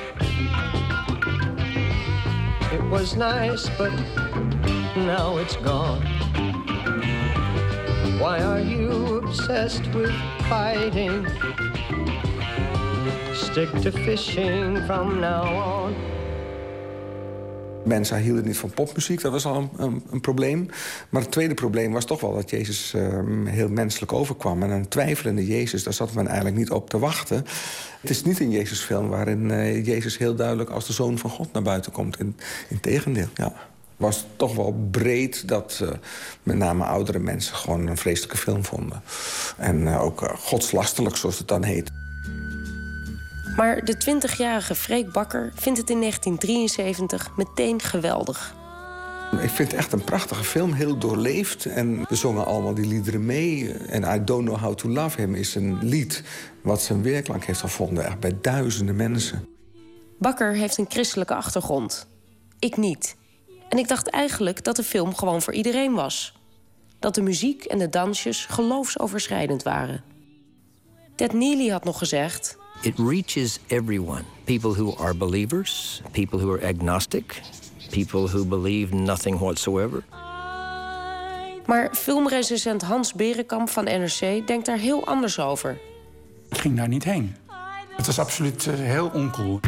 It 2.73 2.83
was 2.85 3.17
nice, 3.17 3.69
but 3.77 3.93
now 4.97 5.39
it's 5.39 5.57
gone. 5.57 6.22
Why 8.19 8.39
are 8.41 8.61
you 8.61 9.19
obsessed 9.19 9.95
with 9.95 10.13
fighting? 10.49 11.27
Stick 13.35 13.69
to 13.83 13.91
fishing 13.91 14.79
from 14.85 15.21
now 15.21 15.85
on. 15.85 15.95
Mensen 17.85 18.19
hielden 18.19 18.45
niet 18.45 18.57
van 18.57 18.71
popmuziek, 18.71 19.21
dat 19.21 19.33
was 19.33 19.47
al 19.47 19.71
een, 19.77 20.03
een, 20.11 20.21
probleem. 20.21 20.69
Maar 21.09 21.23
het 21.23 21.31
tweede 21.31 21.55
probleem 21.55 21.93
was 21.93 22.05
toch 22.05 22.21
wel 22.21 22.35
dat 22.35 22.51
Jezus 22.51 22.95
uh, 22.95 23.03
heel 23.45 23.69
menselijk 23.69 24.13
overkwam. 24.13 24.63
En 24.63 24.71
een 24.71 24.89
twijfelende 24.89 25.47
Jezus, 25.47 25.83
daar 25.83 25.93
zat 25.93 26.13
men 26.13 26.27
eigenlijk 26.27 26.57
niet 26.57 26.71
op 26.71 26.91
te 26.91 26.99
wachten. 26.99 27.45
Het 28.01 28.11
is 28.11 28.25
niet 28.25 28.41
een 28.41 28.51
Jezusfilm 28.51 29.09
waarin 29.09 29.49
uh, 29.51 29.87
Jezus 29.87 30.19
heel 30.19 30.35
duidelijk 30.35 30.71
als 30.71 30.87
de 30.87 30.93
Zoon 30.93 31.19
van 31.19 31.31
God 31.31 31.53
naar 31.53 31.63
buiten 31.63 31.93
komt. 31.93 32.19
In, 32.19 32.37
tegendeel, 32.81 33.29
ja 33.35 33.71
was 34.03 34.25
toch 34.37 34.55
wel 34.55 34.89
breed 34.91 35.49
dat 35.49 35.79
uh, 35.83 35.91
met 36.43 36.57
name 36.57 36.85
oudere 36.85 37.19
mensen 37.19 37.55
gewoon 37.55 37.87
een 37.87 37.97
vreselijke 37.97 38.37
film 38.37 38.65
vonden. 38.65 39.03
En 39.57 39.81
uh, 39.81 40.03
ook 40.03 40.23
uh, 40.23 40.29
godslastelijk, 40.29 41.17
zoals 41.17 41.39
het 41.39 41.49
dan 41.49 41.65
heet. 41.65 41.91
Maar 43.57 43.85
de 43.85 43.95
20-jarige 43.95 44.75
Freek 44.75 45.13
Bakker 45.13 45.53
vindt 45.55 45.79
het 45.79 45.91
in 45.91 46.01
1973 46.01 47.37
meteen 47.37 47.81
geweldig. 47.81 48.55
Ik 49.41 49.51
vind 49.51 49.71
het 49.71 49.81
echt 49.81 49.93
een 49.93 50.05
prachtige 50.05 50.45
film, 50.45 50.73
heel 50.73 50.99
doorleefd. 50.99 51.67
En 51.67 52.05
we 52.09 52.15
zongen 52.15 52.45
allemaal 52.45 52.75
die 52.75 52.87
liederen 52.87 53.27
mee. 53.27 53.73
En 53.73 54.15
I 54.15 54.25
Don't 54.25 54.47
Know 54.47 54.61
How 54.61 54.75
to 54.75 54.89
Love 54.89 55.21
Him 55.21 55.35
is 55.35 55.55
een 55.55 55.79
lied... 55.81 56.23
wat 56.63 56.83
zijn 56.83 57.03
weerklank 57.03 57.45
heeft 57.45 57.61
gevonden, 57.61 58.05
echt 58.05 58.21
bij 58.21 58.37
duizenden 58.41 58.97
mensen. 58.97 59.49
Bakker 60.19 60.55
heeft 60.55 60.79
een 60.79 60.87
christelijke 60.89 61.35
achtergrond. 61.35 62.07
Ik 62.59 62.77
niet. 62.77 63.17
En 63.73 63.79
ik 63.79 63.89
dacht 63.89 64.09
eigenlijk 64.09 64.65
dat 64.65 64.77
de 64.77 64.83
film 64.83 65.15
gewoon 65.15 65.43
voor 65.43 65.53
iedereen 65.55 65.95
was. 65.95 66.35
Dat 66.99 67.15
de 67.15 67.23
muziek 67.23 67.65
en 67.65 67.79
de 67.79 67.89
dansjes 67.89 68.47
geloofsoverschrijdend 68.47 69.63
waren. 69.63 70.05
Ted 71.17 71.33
Neely 71.33 71.69
had 71.69 71.85
nog 71.85 71.99
gezegd... 71.99 72.57
It 72.83 72.99
reaches 72.99 73.59
everyone. 73.67 74.23
People 74.45 74.75
who 74.75 74.97
are 74.99 75.15
believers, 75.15 76.03
people 76.11 76.39
who 76.39 76.53
are 76.53 76.67
agnostic, 76.67 77.41
people 77.91 78.29
who 78.29 78.45
believe 78.45 78.95
nothing 78.95 79.39
whatsoever. 79.39 80.05
Maar 81.67 81.95
filmrecensent 81.95 82.83
Hans 82.83 83.13
Berenkamp 83.13 83.69
van 83.69 83.85
NRC 83.85 84.47
denkt 84.47 84.67
daar 84.67 84.79
heel 84.79 85.07
anders 85.07 85.39
over. 85.39 85.79
Ik 86.49 86.59
ging 86.59 86.77
daar 86.77 86.89
niet 86.89 87.05
heen. 87.05 87.37
Het 87.97 88.07
was 88.07 88.19
absoluut 88.19 88.67
uh, 88.67 88.75
heel 88.75 89.11
oncool. 89.15 89.61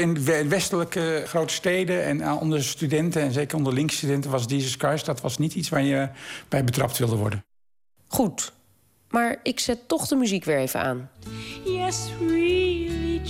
In 0.00 0.24
westelijke 0.48 1.22
grote 1.26 1.54
steden 1.54 2.04
en 2.04 2.20
eh, 2.20 2.40
onder 2.40 2.64
studenten... 2.64 3.22
en 3.22 3.32
zeker 3.32 3.56
onder 3.56 3.72
linkse 3.72 3.96
studenten 3.96 4.30
was 4.30 4.44
Jesus 4.46 4.74
Christ... 4.74 5.06
dat 5.06 5.20
was 5.20 5.38
niet 5.38 5.54
iets 5.54 5.68
waar 5.68 5.82
je 5.82 6.08
bij 6.48 6.64
betrapt 6.64 6.98
wilde 6.98 7.16
worden. 7.16 7.44
Goed, 8.06 8.52
maar 9.10 9.40
ik 9.42 9.60
zet 9.60 9.88
toch 9.88 10.06
de 10.06 10.16
muziek 10.16 10.44
weer 10.44 10.58
even 10.58 10.80
aan. 10.80 11.10
Yes, 11.64 12.08
really 12.20 13.20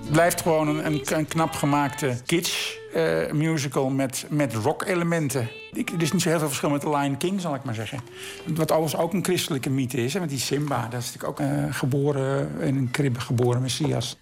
Het 0.00 0.10
blijft 0.10 0.40
gewoon 0.40 0.68
een, 0.68 1.02
een, 1.16 1.28
knap 1.28 1.52
gemaakte 1.52 2.16
kitsch 2.26 2.76
uh, 2.94 3.32
musical 3.32 3.88
met, 3.88 4.26
met 4.28 4.54
rock-elementen. 4.54 5.50
Er 5.72 6.02
is 6.02 6.12
niet 6.12 6.22
zo 6.22 6.28
heel 6.28 6.38
veel 6.38 6.48
verschil 6.48 6.70
met 6.70 6.80
The 6.80 6.90
Lion 6.90 7.16
King, 7.16 7.40
zal 7.40 7.54
ik 7.54 7.64
maar 7.64 7.74
zeggen. 7.74 8.00
Wat 8.46 8.72
overigens 8.72 9.02
ook 9.02 9.12
een 9.12 9.24
christelijke 9.24 9.70
mythe 9.70 10.04
is, 10.04 10.14
hè, 10.14 10.20
met 10.20 10.28
die 10.28 10.38
Simba. 10.38 10.88
Dat 10.88 11.00
is 11.00 11.12
natuurlijk 11.12 11.40
ook 11.40 11.48
uh, 11.48 11.64
geboren, 11.70 12.60
in 12.60 12.76
een 12.76 12.90
kribbe 12.90 13.20
geboren 13.20 13.62
Messias. 13.62 14.16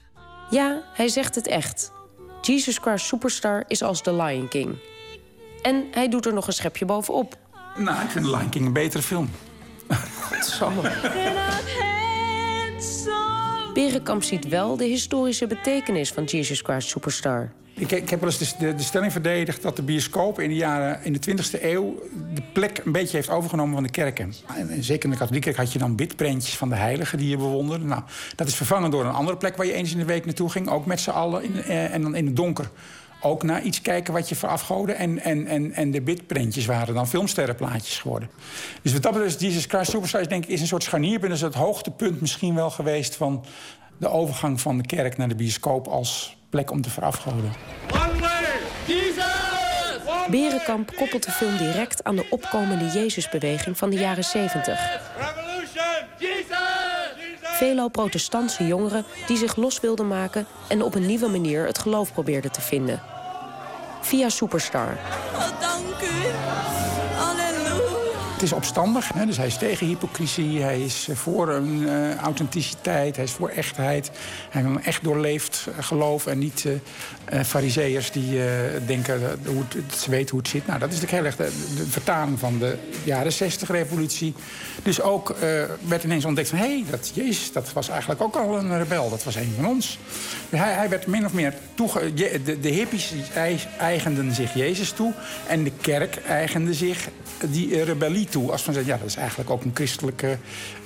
Ja, 0.50 0.82
hij 0.92 1.08
zegt 1.08 1.34
het 1.34 1.46
echt. 1.46 1.92
Jesus 2.40 2.78
Christ 2.78 3.06
Superstar 3.06 3.64
is 3.66 3.82
als 3.82 4.02
The 4.02 4.14
Lion 4.14 4.48
King. 4.48 4.76
En 5.62 5.84
hij 5.90 6.08
doet 6.08 6.26
er 6.26 6.32
nog 6.32 6.46
een 6.46 6.52
schepje 6.52 6.84
bovenop. 6.84 7.37
Nou, 7.76 8.04
ik 8.04 8.11
vind 8.11 8.24
The 8.24 8.30
Lion 8.30 8.48
King 8.48 8.66
een 8.66 8.72
betere 8.72 9.02
film. 9.02 9.30
Godsamme. 10.20 10.80
Berenkamp 13.74 14.22
ziet 14.22 14.48
wel 14.48 14.76
de 14.76 14.84
historische 14.84 15.46
betekenis 15.46 16.12
van 16.12 16.24
Jesus 16.24 16.61
Christ 16.61 16.88
Superstar. 16.88 17.52
Ik, 17.78 17.90
ik, 17.90 18.10
heb 18.10 18.20
wel 18.20 18.30
eens 18.30 18.56
de, 18.58 18.74
stelling 18.76 19.12
verdedigd 19.12 19.62
dat 19.62 19.76
de 19.76 19.82
bioscoop 19.82 20.40
in 20.40 20.48
de 20.48 20.54
jaren 20.54 21.04
in 21.04 21.12
de 21.12 21.18
20e 21.30 21.62
eeuw 21.62 22.02
de 22.34 22.42
plek 22.52 22.80
een 22.84 22.92
beetje 22.92 23.16
heeft 23.16 23.30
overgenomen 23.30 23.74
van 23.74 23.82
de 23.82 23.90
kerken. 23.90 24.34
En, 24.56 24.84
zeker 24.84 25.04
in 25.04 25.10
de 25.10 25.16
katholieke 25.16 25.46
kerk 25.46 25.56
had 25.56 25.72
je 25.72 25.78
dan 25.78 25.96
bidprentjes 25.96 26.56
van 26.56 26.68
de 26.68 26.74
heiligen 26.74 27.18
die 27.18 27.28
je 27.28 27.36
bewonderde. 27.36 27.84
Nou, 27.84 28.02
dat 28.36 28.48
is 28.48 28.54
vervangen 28.54 28.90
door 28.90 29.04
een 29.04 29.12
andere 29.12 29.36
plek 29.36 29.56
waar 29.56 29.66
je 29.66 29.72
eens 29.72 29.92
in 29.92 29.98
de 29.98 30.04
week 30.04 30.24
naartoe 30.24 30.50
ging, 30.50 30.68
ook 30.68 30.86
met 30.86 31.00
z'n 31.00 31.10
allen 31.10 31.44
in, 31.44 31.62
eh, 31.62 31.94
en 31.94 32.02
dan 32.02 32.14
in 32.14 32.26
het 32.26 32.36
donker. 32.36 32.70
Ook 33.20 33.42
naar 33.42 33.62
iets 33.62 33.80
kijken 33.80 34.12
wat 34.12 34.28
je 34.28 34.36
verafgoden. 34.36 34.96
En, 34.96 35.18
en, 35.18 35.46
en, 35.46 35.72
en 35.72 35.90
de 35.90 36.00
bidprentjes 36.00 36.66
waren 36.66 36.94
dan 36.94 37.08
filmsterrenplaatjes 37.08 37.98
geworden. 37.98 38.30
Dus 38.82 38.92
wat 38.92 39.02
dat 39.02 39.12
betreft, 39.12 39.40
Jesus 39.40 39.64
Christ 39.64 39.90
Superstar 39.90 40.20
is, 40.20 40.28
denk 40.28 40.44
ik, 40.44 40.50
is 40.50 40.60
een 40.60 40.66
soort 40.66 40.82
scharnierpunt. 40.82 41.32
is 41.32 41.40
het 41.40 41.54
hoogtepunt 41.54 42.20
misschien 42.20 42.54
wel 42.54 42.70
geweest 42.70 43.16
van 43.16 43.44
de 43.98 44.08
overgang 44.08 44.60
van 44.60 44.76
de 44.76 44.86
kerk 44.86 45.16
naar 45.16 45.28
de 45.28 45.34
bioscoop 45.34 45.86
als 45.86 46.38
plek 46.50 46.70
om 46.70 46.82
te 46.82 46.90
verafgoden. 46.90 47.52
Berenkamp 50.30 50.96
koppelt 50.96 51.24
de 51.24 51.30
film 51.30 51.56
direct 51.56 52.04
aan 52.04 52.16
de 52.16 52.26
opkomende 52.30 52.84
Jezusbeweging 52.84 53.78
van 53.78 53.90
de 53.90 53.96
jaren 53.96 54.24
70. 54.24 54.80
Velo 57.42 57.88
protestantse 57.88 58.66
jongeren 58.66 59.04
die 59.26 59.37
zich 59.37 59.56
los 59.56 59.80
wilden 59.80 60.08
maken 60.08 60.46
en 60.68 60.82
op 60.82 60.94
een 60.94 61.06
nieuwe 61.06 61.28
manier 61.28 61.66
het 61.66 61.78
geloof 61.78 62.12
probeerden 62.12 62.52
te 62.52 62.61
vinden. 62.61 63.02
Via 64.00 64.28
Superstar. 64.28 64.98
Oh, 65.34 65.61
dank 65.61 66.00
u. 66.02 66.67
Het 68.38 68.46
is 68.46 68.53
opstandig, 68.53 69.12
hè? 69.14 69.27
dus 69.27 69.37
hij 69.37 69.46
is 69.46 69.57
tegen 69.57 69.87
hypocrisie, 69.87 70.62
hij 70.62 70.81
is 70.81 71.09
voor 71.12 71.48
een 71.48 71.83
uh, 71.83 72.16
authenticiteit, 72.16 73.16
hij 73.16 73.24
is 73.24 73.31
voor 73.31 73.48
echtheid. 73.48 74.11
Hij 74.51 74.62
heeft 74.62 74.74
een 74.74 74.85
echt 74.85 75.05
doorleefd 75.05 75.66
eh, 75.66 75.85
geloof 75.85 76.27
en 76.27 76.38
niet 76.38 76.64
uh, 76.64 77.40
fariseërs 77.44 78.11
die 78.11 78.40
denken 78.87 79.38
hoe 79.46 79.62
het, 79.68 79.94
ze 79.98 80.11
weten 80.11 80.31
hoe 80.31 80.38
het 80.38 80.48
zit. 80.48 80.66
Nou, 80.66 80.79
dat 80.79 80.92
is 80.92 81.01
natuurlijk 81.01 81.37
heel 81.38 81.46
erg 81.46 81.53
de, 81.77 81.87
vertaling 81.87 82.38
van 82.38 82.59
de 82.59 82.77
jaren 83.05 83.33
60 83.33 83.68
revolutie. 83.70 84.35
Dus 84.83 85.01
ook 85.01 85.37
werd 85.88 86.05
ineens 86.05 86.24
ontdekt 86.24 86.48
van 86.48 86.59
hé, 86.59 86.64
hey, 86.64 86.85
dat 86.90 87.11
Jezus, 87.14 87.53
dat 87.53 87.72
was 87.72 87.88
eigenlijk 87.88 88.20
ook 88.20 88.37
al 88.37 88.59
een 88.59 88.79
rebel, 88.79 89.11
dat 89.11 89.24
was 89.24 89.35
een 89.35 89.53
van 89.57 89.66
ons. 89.66 89.98
Hij, 90.48 90.72
hij 90.72 90.88
werd 90.88 91.07
min 91.07 91.24
of 91.24 91.33
meer 91.33 91.55
toege... 91.74 92.14
De, 92.14 92.59
de 92.61 92.68
hippies 92.68 93.12
eigenden 93.79 94.35
zich 94.35 94.55
Jezus 94.55 94.90
toe 94.90 95.12
en 95.46 95.64
de 95.64 95.72
kerk 95.81 96.16
eigende 96.27 96.74
zich 96.74 97.09
die 97.46 97.85
rebellie 97.85 98.27
toe. 98.28 98.50
Als 98.52 98.62
van 98.62 98.74
zeggen, 98.74 98.92
ja, 98.92 98.98
dat 98.98 99.08
is 99.08 99.16
eigenlijk 99.16 99.50
ook 99.50 99.64
een 99.64 99.70
christelijke 99.74 100.38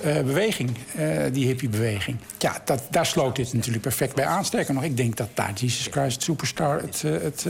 uh, 0.05 0.13
beweging, 0.13 0.69
uh, 0.99 1.23
die 1.31 1.45
hippiebeweging. 1.45 2.17
Ja, 2.37 2.61
dat, 2.65 2.83
daar 2.89 3.05
sloot 3.05 3.35
dit 3.35 3.53
natuurlijk 3.53 3.83
perfect 3.83 4.15
bij 4.15 4.25
aan. 4.25 4.45
Sterker 4.45 4.73
nog, 4.73 4.83
ik 4.83 4.97
denk 4.97 5.15
dat 5.15 5.29
daar 5.33 5.51
Jesus 5.55 5.87
Christ 5.91 6.21
Superstar 6.21 6.81
het, 6.81 7.03
uh, 7.05 7.11
het, 7.21 7.45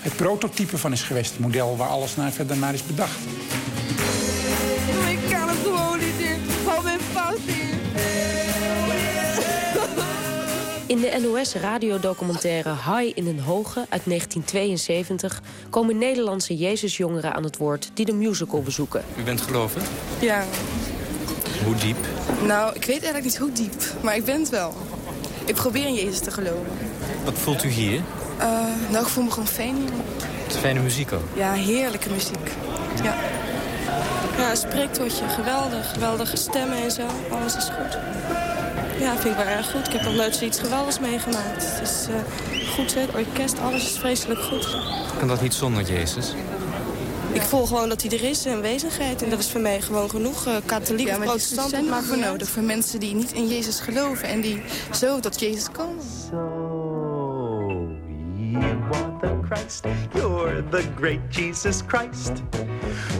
het 0.00 0.16
prototype 0.16 0.78
van 0.78 0.92
is 0.92 1.02
geweest. 1.02 1.30
Het 1.30 1.40
model 1.40 1.76
waar 1.76 1.88
alles 1.88 2.16
naar, 2.16 2.30
verder 2.30 2.56
naar 2.56 2.74
is 2.74 2.86
bedacht. 2.86 3.18
In 10.92 11.00
de 11.00 11.18
NOS-radiodocumentaire 11.20 12.70
High 12.70 13.12
in 13.14 13.24
den 13.24 13.38
Hoge 13.38 13.78
uit 13.88 14.02
1972 14.04 15.42
komen 15.70 15.98
Nederlandse 15.98 16.56
Jezusjongeren 16.56 17.34
aan 17.34 17.44
het 17.44 17.56
woord 17.56 17.90
die 17.94 18.04
de 18.04 18.12
musical 18.12 18.62
bezoeken. 18.62 19.04
U 19.16 19.22
bent 19.22 19.40
gelovig? 19.40 19.82
Ja. 20.20 20.44
Hoe 21.64 21.74
diep? 21.74 21.96
Nou, 22.46 22.74
ik 22.74 22.84
weet 22.84 23.02
eigenlijk 23.02 23.24
niet 23.24 23.36
hoe 23.36 23.52
diep, 23.52 23.82
maar 24.02 24.16
ik 24.16 24.24
ben 24.24 24.40
het 24.40 24.48
wel. 24.48 24.74
Ik 25.44 25.54
probeer 25.54 25.86
in 25.86 25.94
Jezus 25.94 26.18
te 26.18 26.30
geloven. 26.30 26.66
Wat 27.24 27.38
voelt 27.38 27.64
u 27.64 27.68
hier? 27.68 28.00
Uh, 28.38 28.64
nou, 28.90 29.04
ik 29.04 29.10
voel 29.10 29.24
me 29.24 29.30
gewoon 29.30 29.48
fijn 29.48 29.76
hier. 29.76 29.90
Het 30.42 30.54
is 30.54 30.58
fijne 30.60 30.80
muziek 30.80 31.12
ook? 31.12 31.24
Ja, 31.34 31.52
heerlijke 31.52 32.10
muziek. 32.10 32.50
Ja. 33.02 33.14
Ja, 34.38 34.54
spreektoortje, 34.54 35.28
geweldig. 35.28 35.92
Geweldige 35.92 36.36
stemmen 36.36 36.82
en 36.82 36.90
zo. 36.90 37.06
Alles 37.30 37.56
is 37.56 37.64
goed. 37.64 37.98
Ja, 39.02 39.16
vind 39.16 39.38
ik 39.38 39.44
wel 39.44 39.54
erg 39.56 39.70
goed. 39.70 39.86
Ik 39.86 39.92
heb 39.92 40.02
nog 40.02 40.14
nooit 40.14 40.36
zoiets 40.36 40.58
geweldigs 40.58 40.98
meegemaakt. 40.98 41.64
Het 41.64 41.88
is 41.88 42.06
uh, 42.08 42.14
goed, 42.74 42.94
het 42.94 43.14
orkest, 43.14 43.58
alles 43.58 43.84
is 43.84 43.98
vreselijk 43.98 44.40
goed. 44.40 44.76
Kan 45.18 45.28
dat 45.28 45.40
niet 45.42 45.54
zonder 45.54 45.82
Jezus? 45.82 46.34
Ik 47.32 47.42
voel 47.42 47.66
gewoon 47.66 47.88
dat 47.88 48.02
hij 48.02 48.10
er 48.10 48.24
is, 48.24 48.44
een 48.44 48.60
wezenheid. 48.60 49.22
En 49.22 49.30
dat 49.30 49.38
is 49.38 49.50
voor 49.50 49.60
mij 49.60 49.80
gewoon 49.80 50.10
genoeg. 50.10 50.46
Uh, 50.46 50.56
katholiek 50.66 51.06
ja, 51.06 51.18
protestant, 51.18 51.70
dat 51.70 51.84
maakt 51.84 52.06
voor 52.06 52.18
nodig. 52.18 52.48
Voor 52.48 52.62
mensen 52.62 53.00
die 53.00 53.14
niet 53.14 53.32
in 53.32 53.48
Jezus 53.48 53.80
geloven 53.80 54.28
en 54.28 54.40
die 54.40 54.62
zo 54.92 55.20
tot 55.20 55.40
Jezus 55.40 55.70
komen. 55.72 56.04
You're 60.14 60.60
the 60.60 60.82
great 60.96 61.30
Jesus 61.30 61.82
Christ. 61.82 62.42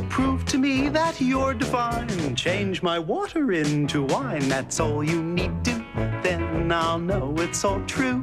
Prove 0.08 0.44
to 0.46 0.58
me 0.58 0.90
that 0.90 1.20
you're 1.20 1.54
divine. 1.54 2.34
Change 2.34 2.82
my 2.82 2.98
water 2.98 3.52
into 3.52 4.04
wine. 4.04 4.48
That's 4.48 4.80
all 4.80 5.02
you 5.04 5.22
need 5.22 5.64
to. 5.64 5.84
Then 6.22 6.70
I'll 6.70 6.98
know 6.98 7.34
it's 7.38 7.64
all 7.64 7.80
true. 7.86 8.20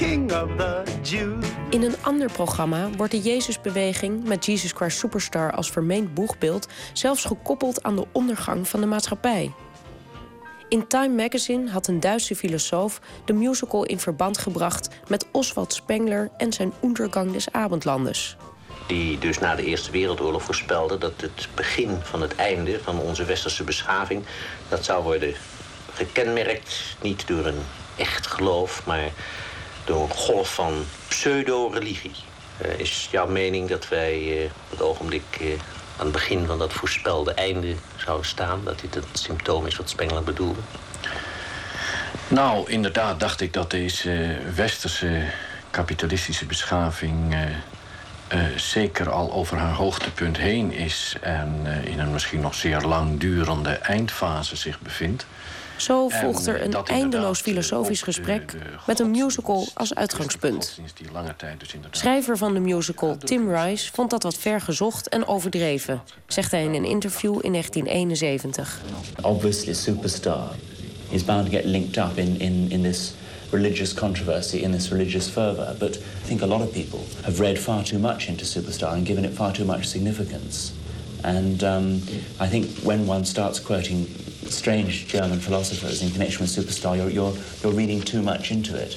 King 0.00 0.32
of 0.32 0.48
the 0.56 0.82
Jews. 1.02 1.46
In 1.70 1.82
een 1.82 1.94
ander 2.00 2.32
programma 2.32 2.90
wordt 2.96 3.12
de 3.12 3.20
Jezusbeweging 3.20 4.24
met 4.24 4.46
Jesus 4.46 4.72
Christ 4.72 4.98
Superstar 4.98 5.52
als 5.52 5.70
vermeend 5.70 6.14
boegbeeld 6.14 6.68
zelfs 6.92 7.24
gekoppeld 7.24 7.82
aan 7.82 7.96
de 7.96 8.06
ondergang 8.12 8.68
van 8.68 8.80
de 8.80 8.86
maatschappij. 8.86 9.52
In 10.70 10.86
Time 10.86 11.14
Magazine 11.14 11.70
had 11.70 11.86
een 11.86 12.00
Duitse 12.00 12.36
filosoof 12.36 13.00
de 13.24 13.32
musical 13.32 13.84
in 13.84 13.98
verband 13.98 14.38
gebracht 14.38 14.88
met 15.08 15.26
Oswald 15.32 15.72
Spengler 15.72 16.30
en 16.36 16.52
zijn 16.52 16.72
Untergang 16.84 17.32
des 17.32 17.52
Abendlandes. 17.52 18.36
Die 18.86 19.18
dus 19.18 19.38
na 19.38 19.54
de 19.54 19.64
Eerste 19.64 19.90
Wereldoorlog 19.90 20.42
voorspelde 20.42 20.98
dat 20.98 21.12
het 21.20 21.48
begin 21.54 21.98
van 22.02 22.22
het 22.22 22.34
einde 22.34 22.80
van 22.82 23.00
onze 23.00 23.24
westerse 23.24 23.64
beschaving 23.64 24.24
dat 24.68 24.84
zou 24.84 25.02
worden 25.02 25.34
gekenmerkt 25.92 26.96
niet 27.02 27.26
door 27.26 27.46
een 27.46 27.62
echt 27.96 28.26
geloof, 28.26 28.86
maar 28.86 29.10
door 29.84 30.02
een 30.02 30.14
golf 30.14 30.54
van 30.54 30.84
pseudo-religie. 31.08 32.14
Uh, 32.62 32.78
is 32.78 33.08
jouw 33.10 33.26
mening 33.26 33.68
dat 33.68 33.88
wij 33.88 34.42
uh, 34.42 34.44
op 34.44 34.70
het 34.70 34.82
ogenblik 34.82 35.40
uh, 35.40 35.52
aan 36.00 36.06
het 36.06 36.14
begin 36.14 36.46
van 36.46 36.58
dat 36.58 36.72
voorspelde 36.72 37.32
einde 37.32 37.74
zouden 37.96 38.26
staan? 38.26 38.60
Dat 38.64 38.80
dit 38.80 38.94
het 38.94 39.04
symptoom 39.12 39.66
is 39.66 39.76
wat 39.76 39.88
Spengler 39.88 40.22
bedoelde? 40.22 40.60
Nou, 42.28 42.70
inderdaad 42.70 43.20
dacht 43.20 43.40
ik 43.40 43.52
dat 43.52 43.70
deze 43.70 44.38
westerse 44.54 45.22
kapitalistische 45.70 46.46
beschaving 46.46 47.36
zeker 48.56 49.10
al 49.10 49.32
over 49.32 49.56
haar 49.56 49.74
hoogtepunt 49.74 50.36
heen 50.36 50.72
is 50.72 51.16
en 51.20 51.66
in 51.84 51.98
een 51.98 52.12
misschien 52.12 52.40
nog 52.40 52.54
zeer 52.54 52.80
langdurende 52.80 53.70
eindfase 53.70 54.56
zich 54.56 54.80
bevindt. 54.80 55.26
Zo 55.80 56.08
volgt 56.08 56.46
er 56.46 56.62
een 56.62 56.74
eindeloos 56.84 57.40
filosofisch 57.40 58.02
gesprek 58.02 58.56
met 58.86 59.00
een 59.00 59.10
musical 59.10 59.66
als 59.74 59.94
uitgangspunt. 59.94 60.78
Schrijver 61.90 62.36
van 62.36 62.54
de 62.54 62.60
musical 62.60 63.16
Tim 63.16 63.54
Rice 63.54 63.90
vond 63.92 64.10
dat 64.10 64.22
wat 64.22 64.34
ver 64.34 64.60
gezocht 64.60 65.08
en 65.08 65.26
overdreven, 65.26 66.02
zegt 66.26 66.50
hij 66.50 66.64
in 66.64 66.74
een 66.74 66.84
interview 66.84 67.38
in 67.42 67.52
1971. 67.52 68.80
Obviously, 69.22 69.74
Superstar 69.74 70.50
is 71.08 71.24
bound 71.24 71.44
to 71.44 71.50
get 71.50 71.64
linked 71.64 71.96
up 71.96 72.18
in, 72.18 72.40
in, 72.40 72.66
in 72.68 72.82
this 72.82 73.12
religious 73.50 73.94
controversy, 73.94 74.56
in 74.56 74.72
this 74.72 74.88
religious 74.88 75.28
fervor. 75.28 75.74
But 75.78 75.96
I 75.96 76.26
think 76.26 76.42
a 76.42 76.46
lot 76.46 76.60
of 76.60 76.70
people 76.72 77.00
have 77.22 77.42
read 77.42 77.58
far 77.58 77.82
too 77.82 77.98
much 77.98 78.28
into 78.28 78.44
Superstar 78.44 78.92
and 78.92 79.06
given 79.06 79.24
it 79.24 79.34
far 79.34 79.52
too 79.52 79.64
much 79.64 79.84
significance. 79.84 80.72
And 81.22 81.62
um, 81.62 82.02
I 82.40 82.48
think 82.48 82.66
when 82.82 83.08
one 83.08 83.24
starts 83.24 83.60
quoting 83.60 84.06
strange 84.48 85.06
German 85.06 85.40
philosophers 85.40 86.02
in 86.02 86.10
connection 86.10 86.42
with 86.42 86.50
Superstar, 86.50 86.96
you're, 86.96 87.10
you're, 87.10 87.34
you're 87.62 87.72
reading 87.72 88.00
too 88.00 88.22
much 88.22 88.50
into 88.50 88.76
it. 88.76 88.96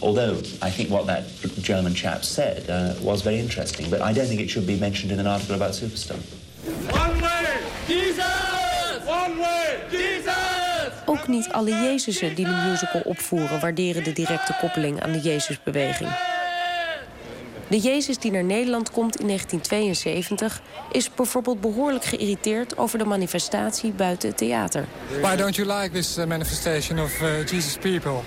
Although 0.00 0.38
I 0.60 0.70
think 0.70 0.90
what 0.90 1.06
that 1.06 1.24
German 1.62 1.94
chap 1.94 2.24
said 2.24 2.68
uh, 2.68 2.94
was 3.00 3.22
very 3.22 3.38
interesting, 3.38 3.88
but 3.88 4.00
I 4.00 4.12
don't 4.12 4.26
think 4.26 4.40
it 4.40 4.50
should 4.50 4.66
be 4.66 4.76
mentioned 4.76 5.12
in 5.12 5.20
an 5.20 5.26
article 5.26 5.54
about 5.54 5.72
Superstar. 5.72 6.18
One 6.90 7.20
way, 7.20 7.58
Jesus! 7.86 9.06
One 9.06 9.38
way, 9.38 9.80
Jesus! 9.90 10.32
Ook 11.06 11.28
niet 11.28 11.48
alle 11.52 11.70
Jezusen 11.70 12.34
die 12.34 12.44
de 12.44 12.66
musical 12.68 13.00
opvoeren 13.04 13.60
waarderen 13.60 14.04
de 14.04 14.12
directe 14.12 14.56
koppeling 14.60 15.02
aan 15.02 15.12
de 15.12 15.20
Jezusbeweging. 15.20 16.31
De 17.72 17.78
Jezus 17.78 18.18
die 18.18 18.30
naar 18.30 18.44
Nederland 18.44 18.90
komt 18.90 19.20
in 19.20 19.26
1972 19.26 20.62
is 20.90 21.14
bijvoorbeeld 21.14 21.60
behoorlijk 21.60 22.04
geïrriteerd 22.04 22.78
over 22.78 22.98
de 22.98 23.04
manifestatie 23.04 23.92
buiten 23.92 24.28
het 24.28 24.38
theater. 24.38 24.86
Why 25.20 25.36
don't 25.36 25.56
you 25.56 25.80
like 25.80 25.90
this 25.90 26.18
uh, 26.18 26.24
manifestation 26.24 27.00
of 27.00 27.20
uh, 27.22 27.46
Jesus 27.46 27.76
people? 27.76 28.20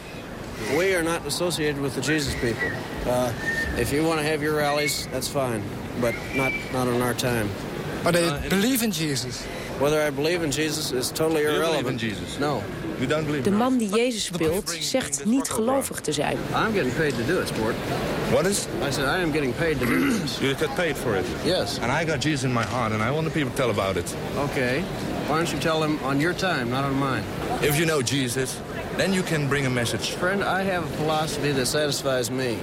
We 0.77 0.93
are 0.95 1.03
not 1.03 1.19
associated 1.27 1.81
with 1.81 1.93
the 1.93 2.11
Jesus 2.11 2.33
people. 2.33 2.67
Uh, 3.05 3.79
if 3.79 3.91
you 3.91 4.07
want 4.07 4.19
to 4.19 4.25
have 4.25 4.43
your 4.43 4.55
rallies, 4.55 5.07
that's 5.11 5.27
fine, 5.27 5.61
but 5.99 6.13
not 6.33 6.51
not 6.71 6.87
on 6.87 7.01
our 7.01 7.15
time. 7.15 7.47
But 8.03 8.13
they 8.13 8.49
believe 8.49 8.83
in 8.83 8.91
Jesus. 8.91 9.45
Whether 9.79 10.07
I 10.07 10.11
believe 10.11 10.43
in 10.43 10.51
Jesus 10.51 10.91
is 10.91 11.11
totally 11.11 11.43
irrelevant. 11.43 11.87
in 11.87 12.09
Jesus? 12.09 12.37
No. 12.39 12.61
De 13.43 13.51
man 13.51 13.77
die 13.77 13.89
Jezus 13.89 14.25
speelt 14.25 14.77
zegt 14.79 15.25
niet 15.25 15.49
gelovig 15.49 15.99
te 15.99 16.11
zijn. 16.11 16.37
I'm 16.53 16.73
getting 16.73 16.95
paid 16.95 17.13
to 17.15 17.33
do 17.33 17.39
it, 17.39 17.47
sport. 17.47 17.75
What 18.31 18.45
is? 18.45 18.67
I 18.87 18.91
said 18.91 19.05
I 19.05 19.21
am 19.21 19.31
getting 19.31 19.55
paid 19.55 19.79
to 19.79 19.85
do 19.85 20.09
this. 20.09 20.37
You 20.41 20.55
get 20.55 20.75
paid 20.75 20.97
for 20.97 21.15
it? 21.15 21.25
Yes. 21.43 21.79
And 21.79 22.01
I 22.01 22.11
got 22.11 22.21
Jesus 22.23 22.43
in 22.43 22.53
my 22.53 22.65
heart, 22.65 22.91
and 22.91 23.01
I 23.01 23.11
want 23.11 23.25
the 23.25 23.33
people 23.33 23.51
to 23.51 23.57
tell 23.57 23.69
about 23.69 23.95
it. 23.95 24.15
Okay. 24.37 24.83
Why 25.27 25.37
don't 25.37 25.51
you 25.51 25.59
tell 25.59 25.79
them 25.79 25.99
on 26.03 26.19
your 26.19 26.35
time, 26.35 26.69
not 26.69 26.83
on 26.83 26.97
mine? 26.99 27.23
If 27.61 27.77
you 27.77 27.85
know 27.85 28.01
Jesus, 28.01 28.59
then 28.97 29.13
you 29.13 29.23
can 29.23 29.47
bring 29.47 29.65
a 29.65 29.69
message. 29.69 30.09
Friend, 30.09 30.43
I 30.43 30.63
have 30.63 30.83
a 30.83 30.97
philosophy 30.97 31.53
that 31.53 31.67
satisfies 31.67 32.29
me. 32.29 32.57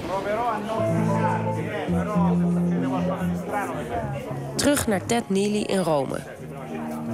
Terug 4.55 4.87
naar 4.87 5.05
Ted 5.05 5.29
Neely 5.29 5.61
in 5.61 5.79
Rome. 5.79 6.19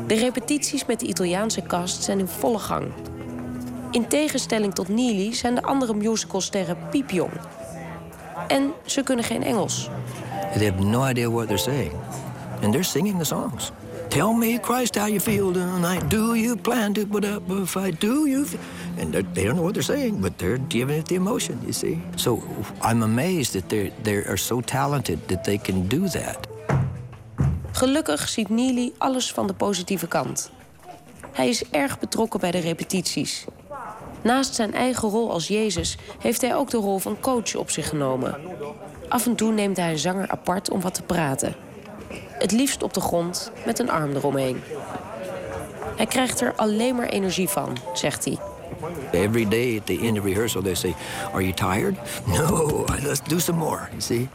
De 0.07 0.15
repetities 0.15 0.85
met 0.85 0.99
de 0.99 1.05
Italiaanse 1.05 1.61
cast 1.61 2.03
zijn 2.03 2.19
in 2.19 2.27
volle 2.27 2.59
gang. 2.59 2.91
In 3.91 4.07
tegenstelling 4.07 4.73
tot 4.73 4.87
Neely 4.87 5.33
zijn 5.33 5.55
de 5.55 5.61
andere 5.61 5.93
musicalsterren 5.93 6.77
piepjong. 6.89 7.31
En 8.47 8.73
ze 8.85 9.03
kunnen 9.03 9.25
geen 9.25 9.43
Engels. 9.43 9.89
They 10.57 10.65
have 10.65 10.83
no 10.83 11.05
idea 11.05 11.29
what 11.29 11.47
they're 11.47 11.61
saying. 11.61 11.91
And 12.61 12.71
they're 12.71 12.83
singing 12.83 13.17
the 13.17 13.23
songs. 13.23 13.71
Tell 14.07 14.33
me, 14.33 14.57
Christ, 14.61 14.95
how 14.95 15.07
you 15.07 15.19
feel 15.19 15.51
tonight. 15.51 16.09
Do 16.09 16.35
you 16.35 16.55
plan 16.55 16.93
to 16.93 17.05
put 17.05 17.25
up 17.25 17.51
a 17.51 17.65
fight? 17.65 18.01
Do 18.01 18.27
you... 18.27 18.45
And 18.99 19.13
they 19.13 19.43
don't 19.43 19.55
know 19.55 19.63
what 19.63 19.73
they're 19.73 19.95
saying, 19.95 20.19
but 20.19 20.37
they're 20.37 20.61
giving 20.67 20.97
it 20.97 21.07
the 21.07 21.15
emotion, 21.15 21.59
you 21.61 21.71
see. 21.71 22.01
So 22.15 22.41
I'm 22.81 23.03
amazed 23.03 23.53
that 23.53 23.69
they 23.69 23.91
they 24.01 24.15
are 24.25 24.37
so 24.37 24.61
talented 24.61 25.27
that 25.27 25.43
they 25.43 25.57
can 25.57 25.87
do 25.87 26.07
that. 26.07 26.37
Gelukkig 27.71 28.29
ziet 28.29 28.49
Neely 28.49 28.91
alles 28.97 29.31
van 29.31 29.47
de 29.47 29.53
positieve 29.53 30.07
kant. 30.07 30.51
Hij 31.31 31.49
is 31.49 31.63
erg 31.71 31.99
betrokken 31.99 32.39
bij 32.39 32.51
de 32.51 32.59
repetities. 32.59 33.45
Naast 34.21 34.55
zijn 34.55 34.73
eigen 34.73 35.09
rol 35.09 35.31
als 35.31 35.47
Jezus 35.47 35.97
heeft 36.19 36.41
hij 36.41 36.55
ook 36.55 36.69
de 36.69 36.77
rol 36.77 36.97
van 36.97 37.19
coach 37.19 37.55
op 37.55 37.69
zich 37.69 37.89
genomen. 37.89 38.35
Af 39.09 39.25
en 39.25 39.35
toe 39.35 39.51
neemt 39.51 39.77
hij 39.77 39.91
een 39.91 39.99
zanger 39.99 40.29
apart 40.29 40.69
om 40.69 40.81
wat 40.81 40.93
te 40.93 41.03
praten. 41.03 41.55
Het 42.31 42.51
liefst 42.51 42.83
op 42.83 42.93
de 42.93 43.01
grond 43.01 43.51
met 43.65 43.79
een 43.79 43.89
arm 43.89 44.15
eromheen. 44.15 44.61
Hij 45.95 46.05
krijgt 46.05 46.41
er 46.41 46.53
alleen 46.55 46.95
maar 46.95 47.07
energie 47.07 47.49
van, 47.49 47.77
zegt 47.93 48.25
hij. 48.25 48.37
Every 49.11 49.47
day 49.47 49.77
at 49.77 49.85
the 49.85 49.99
end 50.01 50.17
of 50.17 50.25
rehearsal, 50.25 50.61
they 50.61 50.75
say, 50.75 50.95
Are 51.33 51.41
you 51.41 51.53
tired? 51.53 51.95
No, 52.37 52.85
let's 53.03 53.21
do 53.27 53.37
some 53.37 53.57
more, 53.57 53.79
you 53.89 54.01
see. 54.01 54.29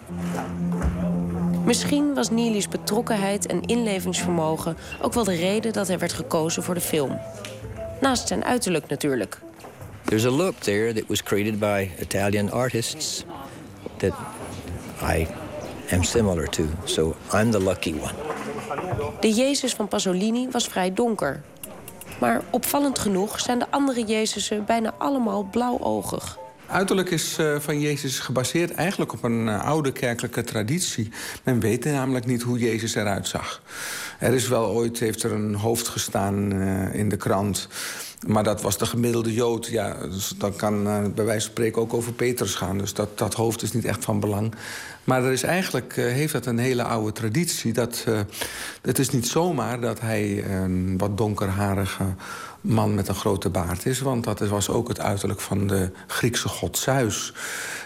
Misschien 1.65 2.15
was 2.15 2.31
Neely's 2.31 2.69
betrokkenheid 2.69 3.47
en 3.47 3.63
inlevingsvermogen 3.63 4.77
ook 5.03 5.13
wel 5.13 5.25
de 5.25 5.35
reden 5.35 5.73
dat 5.73 5.89
hij 5.89 5.99
werd 5.99 6.13
gekozen 6.13 6.63
voor 6.63 6.75
de 6.75 6.81
film. 6.81 7.19
Naast 8.01 8.29
zijn 8.29 8.45
uiterlijk 8.45 8.89
natuurlijk. 8.89 9.41
There's 10.05 10.25
a 10.25 10.31
look 10.31 10.55
there 10.61 10.93
that 10.93 11.09
was 11.09 11.23
created 11.23 11.59
by 11.59 11.91
Italian 11.99 12.51
artists 12.51 13.25
that 13.97 14.13
I 15.03 15.27
am 15.91 16.05
similar 16.05 16.47
to. 16.47 16.69
So 16.85 17.17
I'm 17.33 17.51
the 17.51 17.61
lucky 17.61 17.93
one. 17.93 18.15
De 19.21 19.33
Jezus 19.33 19.75
van 19.75 19.89
Pasolini 19.89 20.49
was 20.51 20.67
vrij 20.67 20.95
donker. 20.95 21.43
Maar 22.21 22.43
opvallend 22.51 22.99
genoeg 22.99 23.41
zijn 23.41 23.59
de 23.59 23.71
andere 23.71 24.05
Jezusen 24.05 24.65
bijna 24.65 24.95
allemaal 24.99 25.43
blauwogig. 25.43 26.39
Uiterlijk 26.67 27.11
is 27.11 27.39
uh, 27.39 27.59
van 27.59 27.81
Jezus 27.81 28.19
gebaseerd 28.19 28.71
eigenlijk 28.71 29.13
op 29.13 29.23
een 29.23 29.47
uh, 29.47 29.65
oude 29.65 29.93
kerkelijke 29.93 30.43
traditie. 30.43 31.11
Men 31.43 31.61
weet 31.61 31.85
namelijk 31.85 32.27
niet 32.27 32.43
hoe 32.43 32.59
Jezus 32.59 32.95
eruit 32.95 33.29
zag. 33.29 33.63
Er 34.19 34.33
is 34.33 34.49
wel 34.49 34.67
ooit, 34.67 34.99
heeft 34.99 35.23
er 35.23 35.33
een 35.33 35.55
hoofd 35.55 35.89
gestaan 35.89 36.53
uh, 36.53 36.95
in 36.95 37.09
de 37.09 37.17
krant... 37.17 37.69
Maar 38.27 38.45
dat 38.45 38.63
was 38.63 38.79
de 38.79 38.87
gemiddelde 38.87 39.33
Jood. 39.33 39.67
Ja, 39.67 40.07
dus 40.07 40.35
dan 40.39 40.57
kan 40.57 40.87
uh, 40.87 41.03
bij 41.15 41.25
wijze 41.25 41.41
van 41.41 41.51
spreken 41.51 41.83
ook 41.83 41.95
over 41.95 42.13
Petrus 42.13 42.55
gaan. 42.55 42.79
Dus 42.79 42.95
dat, 42.95 43.19
dat 43.19 43.35
hoofd 43.35 43.63
is 43.63 43.73
niet 43.73 43.85
echt 43.85 44.05
van 44.05 44.21
belang. 44.21 44.55
Maar 45.05 45.25
er 45.25 45.33
is 45.33 45.43
eigenlijk 45.43 45.97
uh, 45.97 46.05
heeft 46.05 46.33
dat 46.33 46.47
een 46.47 46.59
hele 46.59 46.83
oude 46.83 47.13
traditie. 47.13 47.73
Dat, 47.73 48.05
uh, 48.09 48.21
het 48.83 48.99
is 48.99 49.11
niet 49.11 49.29
zomaar 49.29 49.81
dat 49.81 50.01
hij 50.01 50.45
een 50.45 50.99
wat 50.99 51.17
donkerharige 51.19 52.05
man 52.61 52.95
met 52.95 53.09
een 53.09 53.15
grote 53.15 53.51
baard 53.51 53.87
is. 53.87 54.01
Want 54.01 54.25
dat 54.25 54.39
was 54.39 54.69
ook 54.69 54.89
het 54.89 55.01
uiterlijk 55.01 55.41
van 55.41 55.67
de 55.67 55.91
Griekse 56.07 56.49
god 56.49 56.79
Zeus. 56.79 57.35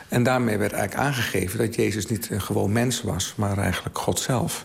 En 0.09 0.23
daarmee 0.23 0.59
werd 0.59 0.73
eigenlijk 0.73 1.07
aangegeven 1.07 1.59
dat 1.59 1.75
Jezus 1.75 2.07
niet 2.07 2.31
een 2.31 2.40
gewoon 2.40 2.73
mens 2.73 3.03
was... 3.03 3.33
maar 3.37 3.59
eigenlijk 3.59 3.99
God 3.99 4.21
zelf. 4.21 4.64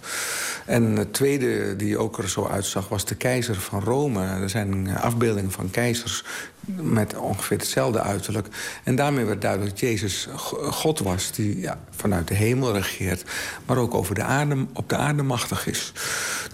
En 0.66 0.84
het 0.84 1.14
tweede 1.14 1.76
die 1.76 1.98
ook 1.98 2.18
er 2.18 2.30
zo 2.30 2.48
uitzag 2.48 2.88
was 2.88 3.06
de 3.06 3.16
keizer 3.16 3.56
van 3.56 3.84
Rome. 3.84 4.26
Er 4.26 4.50
zijn 4.50 4.98
afbeeldingen 4.98 5.52
van 5.52 5.70
keizers 5.70 6.24
met 6.66 7.16
ongeveer 7.16 7.58
hetzelfde 7.58 8.02
uiterlijk. 8.02 8.48
En 8.84 8.96
daarmee 8.96 9.26
werd 9.26 9.42
duidelijk 9.42 9.72
dat 9.72 9.80
Jezus 9.80 10.28
God 10.70 11.00
was... 11.00 11.32
die 11.32 11.60
ja, 11.60 11.80
vanuit 11.90 12.28
de 12.28 12.36
hemel 12.36 12.74
regeert, 12.74 13.24
maar 13.66 13.78
ook 13.78 13.94
over 13.94 14.16
de 14.16 14.24
aarde, 14.24 14.66
op 14.74 14.90
de 14.90 14.96
aarde 14.96 15.24
machtig 15.24 15.68
is. 15.68 15.92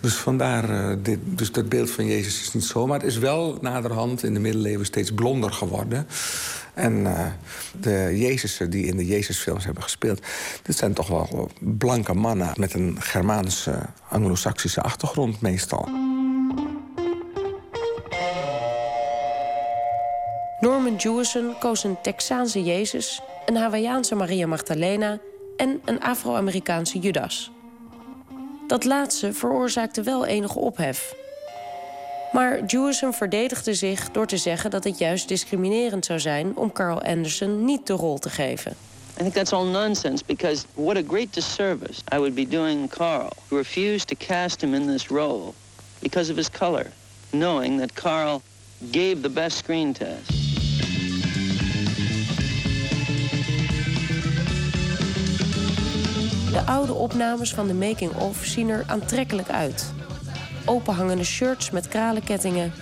Dus 0.01 0.13
vandaar, 0.13 0.69
uh, 0.69 0.95
dit, 1.03 1.19
dus 1.23 1.51
dat 1.51 1.69
beeld 1.69 1.91
van 1.91 2.05
Jezus 2.05 2.41
is 2.41 2.53
niet 2.53 2.63
zo. 2.63 2.87
Maar 2.87 2.99
het 2.99 3.07
is 3.07 3.17
wel 3.17 3.57
naderhand 3.61 4.23
in 4.23 4.33
de 4.33 4.39
middeleeuwen 4.39 4.85
steeds 4.85 5.11
blonder 5.11 5.51
geworden... 5.51 6.07
En 6.79 6.93
uh, 6.93 7.25
de 7.79 8.17
Jezusen 8.17 8.69
die 8.69 8.85
in 8.85 8.97
de 8.97 9.05
Jezusfilms 9.05 9.65
hebben 9.65 9.83
gespeeld... 9.83 10.21
dit 10.63 10.77
zijn 10.77 10.93
toch 10.93 11.07
wel 11.07 11.49
blanke 11.59 12.13
mannen 12.13 12.53
met 12.55 12.73
een 12.73 12.97
Germaanse, 12.99 13.79
anglo-saxische 14.09 14.81
achtergrond 14.81 15.41
meestal. 15.41 15.87
Norman 20.59 20.95
Jewison 20.95 21.53
koos 21.59 21.83
een 21.83 21.97
Texaanse 22.01 22.63
Jezus, 22.63 23.21
een 23.45 23.55
Hawaïaanse 23.55 24.15
Maria 24.15 24.47
Magdalena 24.47 25.19
en 25.57 25.81
een 25.85 26.01
Afro-Amerikaanse 26.01 26.99
Judas. 26.99 27.51
Dat 28.67 28.85
laatste 28.85 29.33
veroorzaakte 29.33 30.03
wel 30.03 30.25
enige 30.25 30.59
ophef. 30.59 31.18
Maar 32.31 32.65
Jewison 32.65 33.13
verdedigde 33.13 33.73
zich 33.73 34.11
door 34.11 34.27
te 34.27 34.37
zeggen 34.37 34.69
dat 34.69 34.83
het 34.83 34.97
juist 34.97 35.27
discriminerend 35.27 36.05
zou 36.05 36.19
zijn 36.19 36.55
om 36.55 36.71
Carl 36.71 37.01
Anderson 37.01 37.65
niet 37.65 37.87
de 37.87 37.93
rol 37.93 38.17
te 38.17 38.29
geven. 38.29 38.71
I 39.19 39.21
think 39.21 39.33
that's 39.33 39.51
all 39.51 39.65
nonsense 39.65 40.23
because 40.25 40.65
what 40.73 40.97
a 40.97 41.01
great 41.07 41.33
disservice 41.33 42.01
I 42.13 42.17
would 42.17 42.35
be 42.35 42.47
doing 42.47 42.89
Carl, 42.89 43.29
who 43.47 43.57
refused 43.57 44.07
to 44.07 44.15
cast 44.15 44.61
him 44.61 44.73
in 44.73 44.87
this 44.87 45.07
role 45.07 45.53
because 45.99 46.31
of 46.31 46.37
his 46.37 46.49
color, 46.49 46.85
knowing 47.29 47.79
that 47.79 47.93
Carl 47.93 48.41
gave 48.91 49.21
the 49.21 49.29
best 49.29 49.57
screen 49.57 49.93
test. 49.93 50.31
De 56.51 56.61
oude 56.65 56.93
opnames 56.93 57.53
van 57.53 57.67
de 57.67 57.73
making-of 57.73 58.45
zien 58.45 58.69
er 58.69 58.83
aantrekkelijk 58.87 59.49
uit. 59.49 59.93
Openhangende 60.65 61.23
shirts 61.23 61.71
met 61.71 61.87
kralenkettingen, 61.87 62.73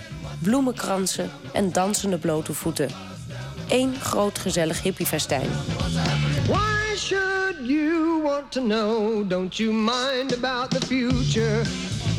bloemenkransen 0.42 1.30
en 1.52 1.72
dansende 1.72 2.18
blote 2.18 2.54
voeten. 2.54 2.88
Eén 3.68 3.94
groot 4.00 4.38
gezellig 4.38 4.82
hippiefestijn. 4.82 5.48
Why 6.46 6.96
should 6.96 7.56
you 7.62 8.22
want 8.22 8.52
to 8.52 8.60
know? 8.60 9.28
Don't 9.30 9.56
you 9.56 9.72
mind 9.72 10.44
about 10.44 10.70
the 10.70 10.86
future? 10.86 11.62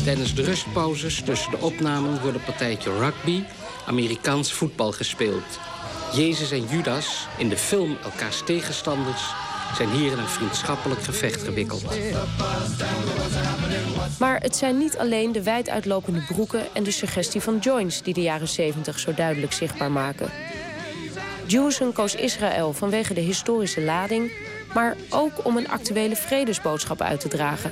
Tijdens 0.03 0.35
de 0.35 0.43
rustpauzes 0.43 1.21
tussen 1.21 1.51
de 1.51 1.57
opnamen 1.57 2.21
wordt 2.21 2.37
een 2.37 2.43
partijtje 2.43 2.97
rugby, 2.97 3.43
Amerikaans 3.87 4.53
voetbal 4.53 4.91
gespeeld. 4.91 5.59
Jezus 6.13 6.51
en 6.51 6.65
Judas, 6.65 7.27
in 7.37 7.49
de 7.49 7.57
film 7.57 7.97
elkaars 8.03 8.41
tegenstanders, 8.45 9.21
zijn 9.75 9.89
hier 9.89 10.11
in 10.11 10.17
een 10.17 10.27
vriendschappelijk 10.27 11.03
gevecht 11.03 11.43
gewikkeld. 11.43 11.83
Maar 14.19 14.41
het 14.41 14.55
zijn 14.55 14.77
niet 14.77 14.97
alleen 14.97 15.31
de 15.31 15.43
wijd 15.43 15.69
uitlopende 15.69 16.21
broeken 16.21 16.73
en 16.73 16.83
de 16.83 16.91
suggestie 16.91 17.41
van 17.41 17.57
joints 17.57 18.01
die 18.01 18.13
de 18.13 18.21
jaren 18.21 18.47
70 18.47 18.99
zo 18.99 19.13
duidelijk 19.13 19.53
zichtbaar 19.53 19.91
maken. 19.91 20.31
Jewison 21.45 21.93
koos 21.93 22.15
Israël 22.15 22.73
vanwege 22.73 23.13
de 23.13 23.21
historische 23.21 23.81
lading, 23.81 24.31
maar 24.73 24.95
ook 25.09 25.45
om 25.45 25.57
een 25.57 25.69
actuele 25.69 26.15
vredesboodschap 26.15 27.01
uit 27.01 27.19
te 27.19 27.27
dragen. 27.27 27.71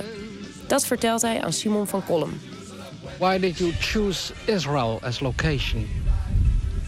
Dat 0.66 0.86
vertelt 0.86 1.22
hij 1.22 1.42
aan 1.42 1.52
Simon 1.52 1.86
van 1.86 2.04
Kolm. 2.04 2.40
Why 3.18 3.38
did 3.38 3.58
you 3.58 3.72
choose 3.80 4.32
Israel 4.44 4.98
as 5.02 5.20
location? 5.20 5.97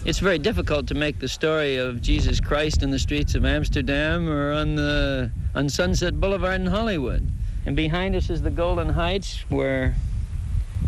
It's 0.02 0.18
very 0.18 0.38
difficult 0.38 0.86
to 0.86 0.94
make 0.94 1.18
the 1.18 1.28
story 1.28 1.76
of 1.76 2.00
Jesus 2.00 2.40
Christ 2.40 2.82
in 2.82 2.90
the 2.90 2.98
streets 2.98 3.34
of 3.34 3.44
Amsterdam 3.44 4.30
or 4.30 4.50
on 4.50 4.74
the 4.74 5.30
on 5.54 5.68
Sunset 5.68 6.18
Boulevard 6.18 6.58
in 6.58 6.68
Hollywood. 6.68 7.28
And 7.66 7.76
behind 7.76 8.16
us 8.16 8.30
is 8.30 8.40
the 8.40 8.50
Golden 8.50 8.88
Heights 8.88 9.44
where 9.50 9.94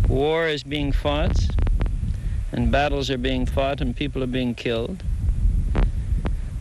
war 0.09 0.48
is 0.48 0.62
being 0.62 0.92
fought 0.92 1.37
and 2.53 2.72
battles 2.72 3.11
are 3.11 3.18
being 3.18 3.44
fought 3.44 3.83
and 3.83 3.94
people 3.94 4.22
are 4.22 4.27
being 4.27 4.55
killed. 4.55 5.03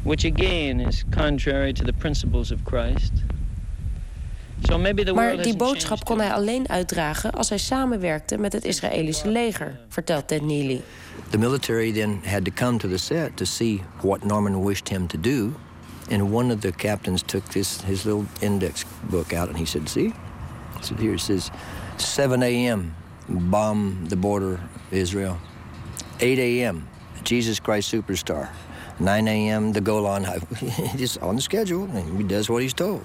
Which 0.04 0.26
again 0.26 0.82
is 0.82 1.06
contrary 1.10 1.72
to 1.72 1.86
the 1.86 1.94
principles 1.94 2.52
of 2.52 2.66
Christ. 2.66 3.14
So 4.64 4.78
maybe 4.78 5.04
the 5.04 5.14
maar 5.14 5.42
die 5.42 5.56
boodschap 5.56 6.06
kon 6.06 6.20
hij 6.20 6.34
alleen 6.34 6.70
uitdragen 6.70 7.32
als 7.32 7.50
hij 7.50 7.58
samenwerkte 7.58 8.38
met 8.38 8.54
het 8.54 8.66
Israëlische 8.66 9.28
leger, 9.28 9.80
vertelt 9.88 10.28
Ted 10.28 10.42
Neely. 10.42 10.82
The 11.30 11.38
military 11.38 11.92
then 11.92 12.22
had 12.26 12.46
to 12.46 12.52
come 12.54 12.78
to 12.78 12.88
the 12.88 12.98
set 12.98 13.38
to 13.38 13.46
see 13.46 13.82
what 14.02 14.24
Norman 14.24 14.64
wished 14.64 14.90
him 14.90 15.08
to 15.08 15.20
do. 15.20 15.54
And 16.12 16.34
one 16.34 16.54
of 16.54 16.60
the 16.60 16.72
captains 16.72 17.22
took 17.26 17.44
this 17.50 17.82
his 17.86 18.04
little 18.04 18.26
index 18.40 18.86
book 19.10 19.34
out 19.34 19.48
and 19.48 19.58
he 19.58 19.66
said, 19.66 19.90
See? 19.90 20.14
He 20.78 20.84
said, 20.84 21.00
Here 21.00 21.14
it 21.14 21.22
says 21.22 21.52
7 21.98 22.44
a.m. 22.44 22.94
bomb 23.28 24.06
the 24.10 24.16
border 24.16 24.54
of 24.54 24.94
Israel. 24.94 25.38
8 26.20 26.40
a.m. 26.40 26.88
Jesus 27.24 27.60
Christ 27.60 27.92
Superstar. 27.94 28.50
9 29.00 29.28
a.m. 29.28 29.74
the 29.74 29.82
Golan. 29.82 30.26
Just 30.98 31.18
on 31.22 31.36
the 31.36 31.42
schedule, 31.42 31.84
and 31.86 32.18
he 32.18 32.24
does 32.24 32.50
what 32.50 32.62
he's 32.62 32.74
told. 32.74 33.02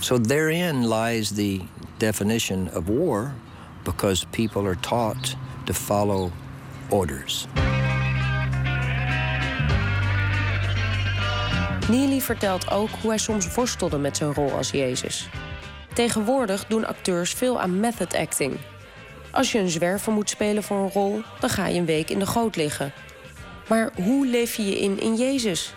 So 0.00 0.20
therein 0.20 0.88
lies 0.88 1.30
the 1.30 1.60
definition 1.96 2.70
of 2.74 2.88
war 2.88 3.32
because 3.82 4.26
people 4.30 4.66
are 4.66 4.80
taught 4.80 5.36
to 5.64 5.72
follow 5.72 6.30
orders. 6.88 7.46
Neely 11.88 12.20
vertelt 12.20 12.70
ook 12.70 12.88
hoe 13.00 13.10
hij 13.10 13.18
soms 13.18 13.54
worstelde 13.54 13.98
met 13.98 14.16
zijn 14.16 14.34
rol 14.34 14.52
als 14.52 14.70
Jezus. 14.70 15.28
Tegenwoordig 15.94 16.66
doen 16.66 16.86
acteurs 16.86 17.32
veel 17.32 17.60
aan 17.60 17.80
method 17.80 18.14
acting. 18.14 18.56
Als 19.30 19.52
je 19.52 19.58
een 19.58 19.68
zwerver 19.68 20.12
moet 20.12 20.30
spelen 20.30 20.62
voor 20.62 20.76
een 20.76 20.90
rol, 20.90 21.22
dan 21.40 21.50
ga 21.50 21.66
je 21.66 21.78
een 21.78 21.86
week 21.86 22.10
in 22.10 22.18
de 22.18 22.26
goot 22.26 22.56
liggen. 22.56 22.92
Maar 23.68 23.90
hoe 23.94 24.26
leef 24.26 24.54
je 24.54 24.64
je 24.64 24.78
in 24.78 25.00
in 25.00 25.16
Jezus? 25.16 25.74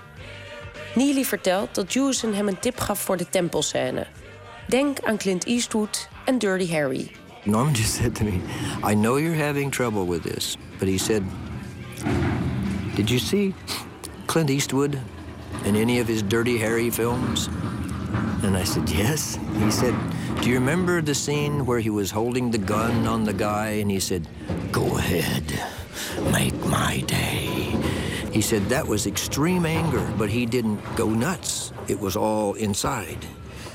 Neely 0.95 1.23
vertelt 1.23 1.75
dat 1.75 1.93
Jewison 1.93 2.33
hem 2.33 2.47
een 2.47 2.59
tip 2.59 2.79
gaf 2.79 2.99
voor 2.99 3.17
de 3.17 3.29
tempelscène. 3.29 4.07
Denk 4.67 4.99
aan 5.03 5.17
Clint 5.17 5.45
Eastwood 5.45 6.09
en 6.25 6.37
Dirty 6.37 6.71
Harry. 6.71 7.11
Norman 7.43 7.73
just 7.73 7.93
said 7.93 8.15
to 8.15 8.23
me, 8.23 8.39
I 8.83 8.93
know 8.95 9.17
you're 9.17 9.43
having 9.43 9.71
trouble 9.71 10.05
with 10.05 10.21
this, 10.23 10.57
but 10.79 10.87
he 10.87 10.97
said, 10.97 11.23
Did 12.95 13.09
you 13.09 13.19
see 13.19 13.53
Clint 14.25 14.49
Eastwood 14.49 14.97
in 15.63 15.75
any 15.75 15.99
of 15.99 16.07
his 16.07 16.23
Dirty 16.27 16.57
Harry 16.57 16.89
films? 16.89 17.49
And 18.43 18.57
I 18.57 18.65
said, 18.65 18.89
Yes. 18.89 19.37
He 19.59 19.71
said, 19.71 19.93
Do 20.41 20.49
you 20.49 20.59
remember 20.59 21.01
the 21.01 21.13
scene 21.13 21.65
where 21.65 21.79
he 21.79 21.89
was 21.89 22.11
holding 22.11 22.51
the 22.51 22.57
gun 22.65 23.05
on 23.07 23.25
the 23.25 23.33
guy 23.33 23.81
and 23.81 23.91
he 23.91 23.99
said, 23.99 24.27
Go 24.71 24.97
ahead, 24.97 25.43
make 26.31 26.55
my 26.65 27.03
day? 27.05 27.44
He 28.35 28.41
said 28.41 28.67
that 28.67 28.85
was 28.85 29.07
extreme 29.07 29.65
anger, 29.65 30.05
but 30.17 30.29
he 30.29 30.45
didn't 30.45 30.81
go 30.97 31.07
nuts. 31.07 31.71
It 31.87 31.97
was 31.97 32.17
all 32.17 32.53
inside. 32.55 33.25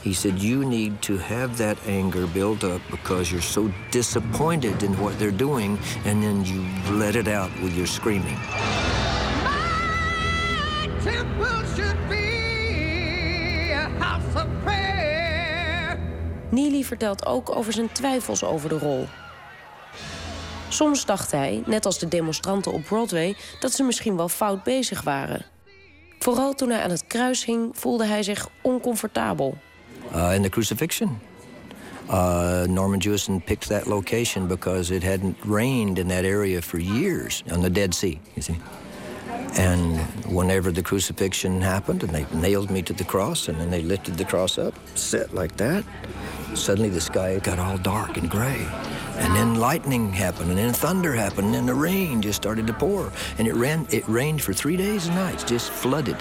He 0.03 0.12
said, 0.12 0.38
You 0.38 0.66
need 0.66 1.01
to 1.01 1.16
have 1.16 1.57
that 1.57 1.79
anger 1.87 2.27
built 2.27 2.62
up 2.62 2.83
because 2.90 3.33
you're 3.33 3.40
so 3.40 3.73
disappointed 3.90 4.83
in 4.83 4.92
what 5.01 5.18
they're 5.18 5.31
doing, 5.31 5.79
and 6.05 6.23
then 6.23 6.44
you 6.44 6.61
let 6.99 7.16
it 7.16 7.27
out 7.27 7.51
with 7.62 7.75
your 7.75 7.87
screaming. 7.87 8.37
Temple 11.03 11.64
should 11.75 12.09
be 12.11 13.73
a 13.73 13.88
house 13.99 14.37
of 14.37 14.46
prayer. 14.62 15.99
Neely 16.51 16.85
vertelt 16.85 17.27
ook 17.27 17.57
over 17.57 17.73
zijn 17.73 17.92
twijfels 17.92 18.44
over 18.44 18.68
de 18.68 18.79
rol. 18.79 19.09
Soms 20.70 21.04
dacht 21.04 21.30
hij, 21.30 21.62
net 21.66 21.87
als 21.87 21.98
de 21.98 22.09
demonstranten 22.09 22.72
op 22.72 22.85
Broadway, 22.85 23.37
dat 23.61 23.72
ze 23.72 23.83
misschien 23.83 24.16
wel 24.16 24.28
fout 24.28 24.62
bezig 24.62 25.02
waren. 25.02 25.44
Vooral 26.18 26.54
toen 26.54 26.70
hij 26.70 26.83
aan 26.83 26.90
het 26.90 27.06
kruis 27.06 27.44
hing, 27.44 27.70
voelde 27.72 28.06
hij 28.06 28.22
zich 28.22 28.48
oncomfortabel. 28.61 29.59
Uh, 30.14 30.35
in 30.35 30.42
the 30.42 30.48
crucifixion, 30.48 31.18
uh, 32.11 32.62
Norman 32.62 32.98
Jewison 32.98 33.42
picked 33.44 33.68
that 33.68 33.87
location 33.87 34.46
because 34.46 34.94
it 34.94 35.02
hadn't 35.02 35.37
rained 35.44 35.98
in 35.98 36.09
that 36.09 36.24
area 36.24 36.61
for 36.61 36.80
years 36.80 37.42
on 37.52 37.61
the 37.61 37.70
Dead 37.70 37.94
Sea, 37.94 38.20
you 38.35 38.42
see. 38.42 38.59
And 39.56 39.98
whenever 40.26 40.72
the 40.72 40.83
crucifixion 40.83 41.61
happened 41.61 42.02
and 42.02 42.12
they 42.12 42.27
nailed 42.33 42.71
me 42.71 42.83
to 42.83 42.92
the 42.92 43.04
cross 43.04 43.48
and 43.48 43.58
then 43.58 43.71
they 43.71 43.83
lifted 43.83 44.16
the 44.16 44.25
cross 44.25 44.58
up, 44.58 44.75
set 44.94 45.35
like 45.35 45.56
that, 45.56 45.85
suddenly 46.55 46.88
the 46.88 47.01
sky 47.01 47.38
got 47.38 47.59
all 47.59 47.79
dark 47.79 48.17
and 48.17 48.31
gray. 48.31 48.67
And 49.17 49.37
then 49.37 49.57
lightning 49.57 50.13
happened, 50.13 50.51
and 50.51 50.59
then 50.59 50.73
thunder 50.73 51.13
happened, 51.13 51.46
and 51.46 51.55
then 51.55 51.67
the 51.67 51.75
rain 51.75 52.23
just 52.23 52.37
started 52.37 52.67
to 52.67 52.73
pour. 52.73 53.13
And 53.38 53.46
it 53.46 53.55
ran 53.55 53.87
it 53.90 54.09
rained 54.09 54.40
for 54.40 54.53
three 54.53 54.77
days 54.77 55.07
and 55.07 55.17
nights, 55.17 55.44
just 55.44 55.71
flooded. 55.71 56.17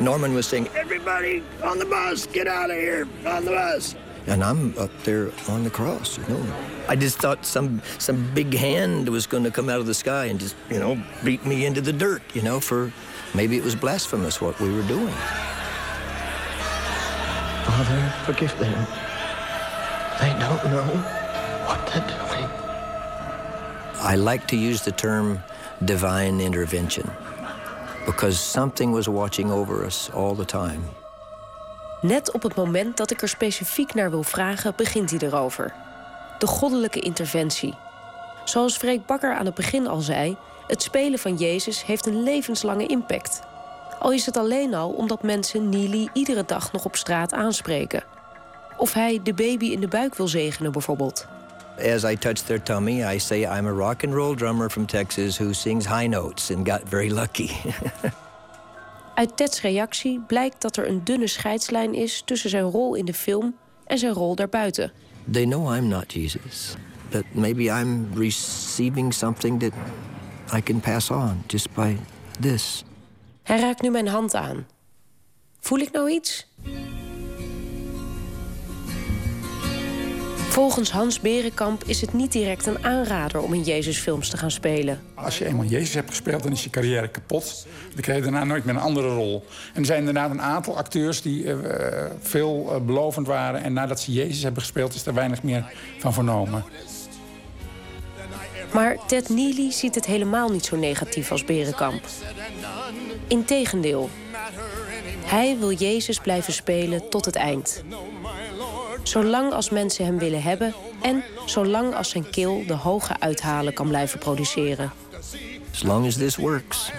Norman 0.00 0.34
was 0.34 0.46
saying, 0.46 0.68
Everybody 0.76 1.42
on 1.62 1.78
the 1.78 1.84
bus, 1.84 2.26
get 2.26 2.46
out 2.46 2.70
of 2.70 2.76
here, 2.76 3.08
on 3.26 3.44
the 3.44 3.50
bus. 3.50 3.96
And 4.26 4.42
I'm 4.42 4.76
up 4.78 4.90
there 5.02 5.30
on 5.48 5.64
the 5.64 5.70
cross, 5.70 6.16
you 6.16 6.26
know. 6.28 6.46
I 6.88 6.96
just 6.96 7.18
thought 7.18 7.44
some 7.44 7.82
some 7.98 8.32
big 8.34 8.54
hand 8.54 9.08
was 9.08 9.26
going 9.26 9.44
to 9.44 9.50
come 9.50 9.68
out 9.68 9.80
of 9.80 9.86
the 9.86 9.94
sky 9.94 10.26
and 10.26 10.38
just, 10.38 10.56
you 10.70 10.78
know, 10.78 11.02
beat 11.24 11.44
me 11.44 11.66
into 11.66 11.80
the 11.80 11.92
dirt, 11.92 12.22
you 12.34 12.42
know, 12.42 12.60
for 12.60 12.92
maybe 13.34 13.56
it 13.56 13.64
was 13.64 13.74
blasphemous 13.74 14.40
what 14.40 14.58
we 14.60 14.72
were 14.72 14.82
doing. 14.82 15.14
Father, 17.64 18.12
forgive 18.24 18.56
them. 18.58 19.03
They 20.24 20.38
don't 20.38 20.62
know 20.62 20.88
what 21.66 21.86
they're 21.86 22.06
doing. 22.16 22.48
I 24.12 24.16
like 24.16 24.46
to 24.46 24.56
use 24.56 24.82
the 24.82 24.94
term 24.94 25.42
divine 25.84 26.40
intervention 26.40 27.04
because 28.06 28.50
something 28.50 28.92
was 28.92 29.06
watching 29.06 29.50
over 29.50 29.84
us 29.84 30.10
all 30.14 30.34
the 30.34 30.44
time. 30.44 30.80
Net 32.00 32.32
op 32.32 32.42
het 32.42 32.54
moment 32.54 32.96
dat 32.96 33.10
ik 33.10 33.22
er 33.22 33.28
specifiek 33.28 33.94
naar 33.94 34.10
wil 34.10 34.22
vragen, 34.22 34.72
begint 34.76 35.10
hij 35.10 35.18
erover. 35.20 35.74
De 36.38 36.46
goddelijke 36.46 37.00
interventie. 37.00 37.74
Zoals 38.44 38.76
Freek 38.76 39.06
Bakker 39.06 39.34
aan 39.34 39.46
het 39.46 39.54
begin 39.54 39.86
al 39.86 40.00
zei, 40.00 40.36
het 40.66 40.82
spelen 40.82 41.18
van 41.18 41.36
Jezus 41.36 41.84
heeft 41.84 42.06
een 42.06 42.22
levenslange 42.22 42.86
impact. 42.86 43.42
Al 43.98 44.12
is 44.12 44.26
het 44.26 44.36
alleen 44.36 44.74
al 44.74 44.90
omdat 44.90 45.22
mensen 45.22 45.68
Neely 45.68 46.08
iedere 46.12 46.44
dag 46.44 46.72
nog 46.72 46.84
op 46.84 46.96
straat 46.96 47.32
aanspreken. 47.32 48.13
Of 48.76 48.92
hij 48.92 49.20
de 49.22 49.34
baby 49.34 49.66
in 49.66 49.80
de 49.80 49.88
buik 49.88 50.14
wil 50.14 50.28
zegenen, 50.28 50.72
bijvoorbeeld. 50.72 51.26
As 51.94 52.04
I 52.04 52.16
touch 52.16 52.38
their 52.38 52.62
tummy, 52.62 53.14
I 53.14 53.18
say 53.18 53.40
I'm 53.40 53.66
a 53.66 53.72
rock 53.72 54.04
and 54.04 54.14
roll 54.14 54.34
drummer 54.36 54.70
from 54.70 54.86
Texas 54.86 55.38
who 55.38 55.52
sings 55.52 55.86
high 55.86 56.08
notes 56.08 56.50
and 56.54 56.68
got 56.68 56.80
very 56.84 57.10
lucky. 57.10 57.50
Uit 59.14 59.36
Ted's 59.36 59.60
reactie 59.60 60.20
blijkt 60.26 60.62
dat 60.62 60.76
er 60.76 60.88
een 60.88 61.04
dunne 61.04 61.26
scheidslijn 61.26 61.94
is 61.94 62.22
tussen 62.24 62.50
zijn 62.50 62.64
rol 62.64 62.94
in 62.94 63.04
de 63.04 63.14
film 63.14 63.54
en 63.86 63.98
zijn 63.98 64.12
rol 64.12 64.34
daarbuiten. 64.34 64.92
they 65.32 65.44
know 65.44 65.68
I'm 65.68 65.88
not 65.88 66.12
Jesus, 66.12 66.76
but 67.10 67.24
maybe 67.34 67.70
I'm 67.70 68.14
receiving 68.14 69.12
something 69.12 69.58
that 69.60 69.72
I 70.52 70.60
can 70.60 70.80
pass 70.80 71.10
on 71.10 71.42
just 71.46 71.74
by 71.74 71.96
this. 72.40 72.84
Hij 73.42 73.60
raakt 73.60 73.82
nu 73.82 73.90
mijn 73.90 74.08
hand 74.08 74.34
aan. 74.34 74.66
Voel 75.60 75.78
ik 75.78 75.92
nou 75.92 76.10
iets? 76.10 76.46
Volgens 80.54 80.90
Hans 80.90 81.20
Berenkamp 81.20 81.84
is 81.84 82.00
het 82.00 82.12
niet 82.12 82.32
direct 82.32 82.66
een 82.66 82.84
aanrader 82.84 83.40
om 83.40 83.54
in 83.54 83.62
Jezusfilms 83.62 84.28
te 84.28 84.36
gaan 84.36 84.50
spelen. 84.50 85.00
Als 85.14 85.38
je 85.38 85.46
eenmaal 85.46 85.64
Jezus 85.64 85.94
hebt 85.94 86.10
gespeeld, 86.10 86.42
dan 86.42 86.52
is 86.52 86.64
je 86.64 86.70
carrière 86.70 87.08
kapot. 87.08 87.66
Dan 87.92 88.00
krijg 88.00 88.18
je 88.18 88.24
daarna 88.24 88.44
nooit 88.44 88.64
meer 88.64 88.74
een 88.74 88.80
andere 88.80 89.14
rol. 89.14 89.44
En 89.72 89.80
er 89.80 89.86
zijn 89.86 89.98
inderdaad 89.98 90.30
een 90.30 90.42
aantal 90.42 90.76
acteurs 90.76 91.22
die 91.22 91.44
uh, 91.44 91.56
veel 92.20 92.68
uh, 92.70 92.80
belovend 92.86 93.26
waren... 93.26 93.62
en 93.62 93.72
nadat 93.72 94.00
ze 94.00 94.12
Jezus 94.12 94.42
hebben 94.42 94.62
gespeeld, 94.62 94.94
is 94.94 95.06
er 95.06 95.14
weinig 95.14 95.42
meer 95.42 95.72
van 95.98 96.12
vernomen. 96.12 96.64
Maar 98.72 98.96
Ted 99.06 99.28
Neely 99.28 99.70
ziet 99.70 99.94
het 99.94 100.06
helemaal 100.06 100.48
niet 100.48 100.64
zo 100.64 100.76
negatief 100.76 101.30
als 101.30 101.44
Berenkamp. 101.44 102.02
Integendeel. 103.26 104.10
Hij 105.24 105.56
wil 105.58 105.72
Jezus 105.72 106.18
blijven 106.18 106.52
spelen 106.52 107.08
tot 107.08 107.24
het 107.24 107.36
eind. 107.36 107.82
Zolang 109.04 109.52
als 109.52 109.70
mensen 109.70 110.04
hem 110.04 110.18
willen 110.18 110.42
hebben 110.42 110.74
en 111.02 111.24
zolang 111.44 111.94
als 111.94 112.10
zijn 112.10 112.30
keel 112.30 112.62
de 112.66 112.74
hoge 112.74 113.20
uithalen 113.20 113.74
kan 113.74 113.88
blijven 113.88 114.18
produceren. 114.18 114.92
As 115.72 115.82
long 115.82 116.06
as 116.06 116.14
this 116.16 116.36
works, 116.36 116.90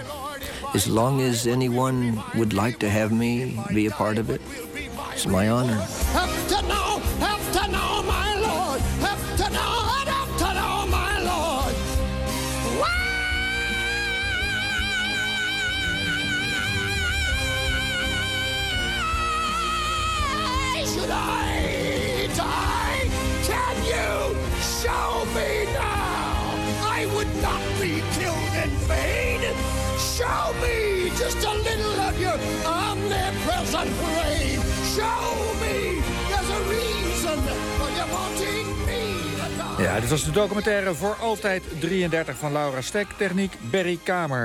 as 0.74 0.86
long 0.86 1.30
as 1.30 1.46
anyone 1.46 2.12
would 2.32 2.52
like 2.52 2.76
to 2.76 2.86
have 2.86 3.12
me 3.14 3.54
be 3.72 3.88
a 3.92 3.96
part 3.96 4.18
of 4.18 4.28
it, 4.28 4.40
it's 5.12 5.26
my 5.26 5.50
honor. 5.50 5.86
Show 30.16 30.54
me 30.62 31.10
just 31.18 31.44
a 31.44 31.52
little 31.52 32.00
of 32.08 32.18
your 32.18 32.38
omnipresent 32.64 33.90
reign. 34.16 34.60
Show 34.96 35.22
me 35.60 36.00
there's 36.30 36.50
a 36.50 36.60
reason 36.72 37.38
for 37.76 37.90
you 37.96 38.06
wanting 38.10 38.66
me. 38.86 39.82
Ja, 39.82 40.00
dit 40.00 40.08
was 40.08 40.24
de 40.24 40.30
documentaire 40.30 40.94
voor 40.94 41.16
altijd 41.20 41.62
33 41.80 42.36
van 42.36 42.52
Laura 42.52 42.80
Stek, 42.80 43.06
techniek 43.16 43.52
Berry 43.70 43.98
Kamer. 44.02 44.44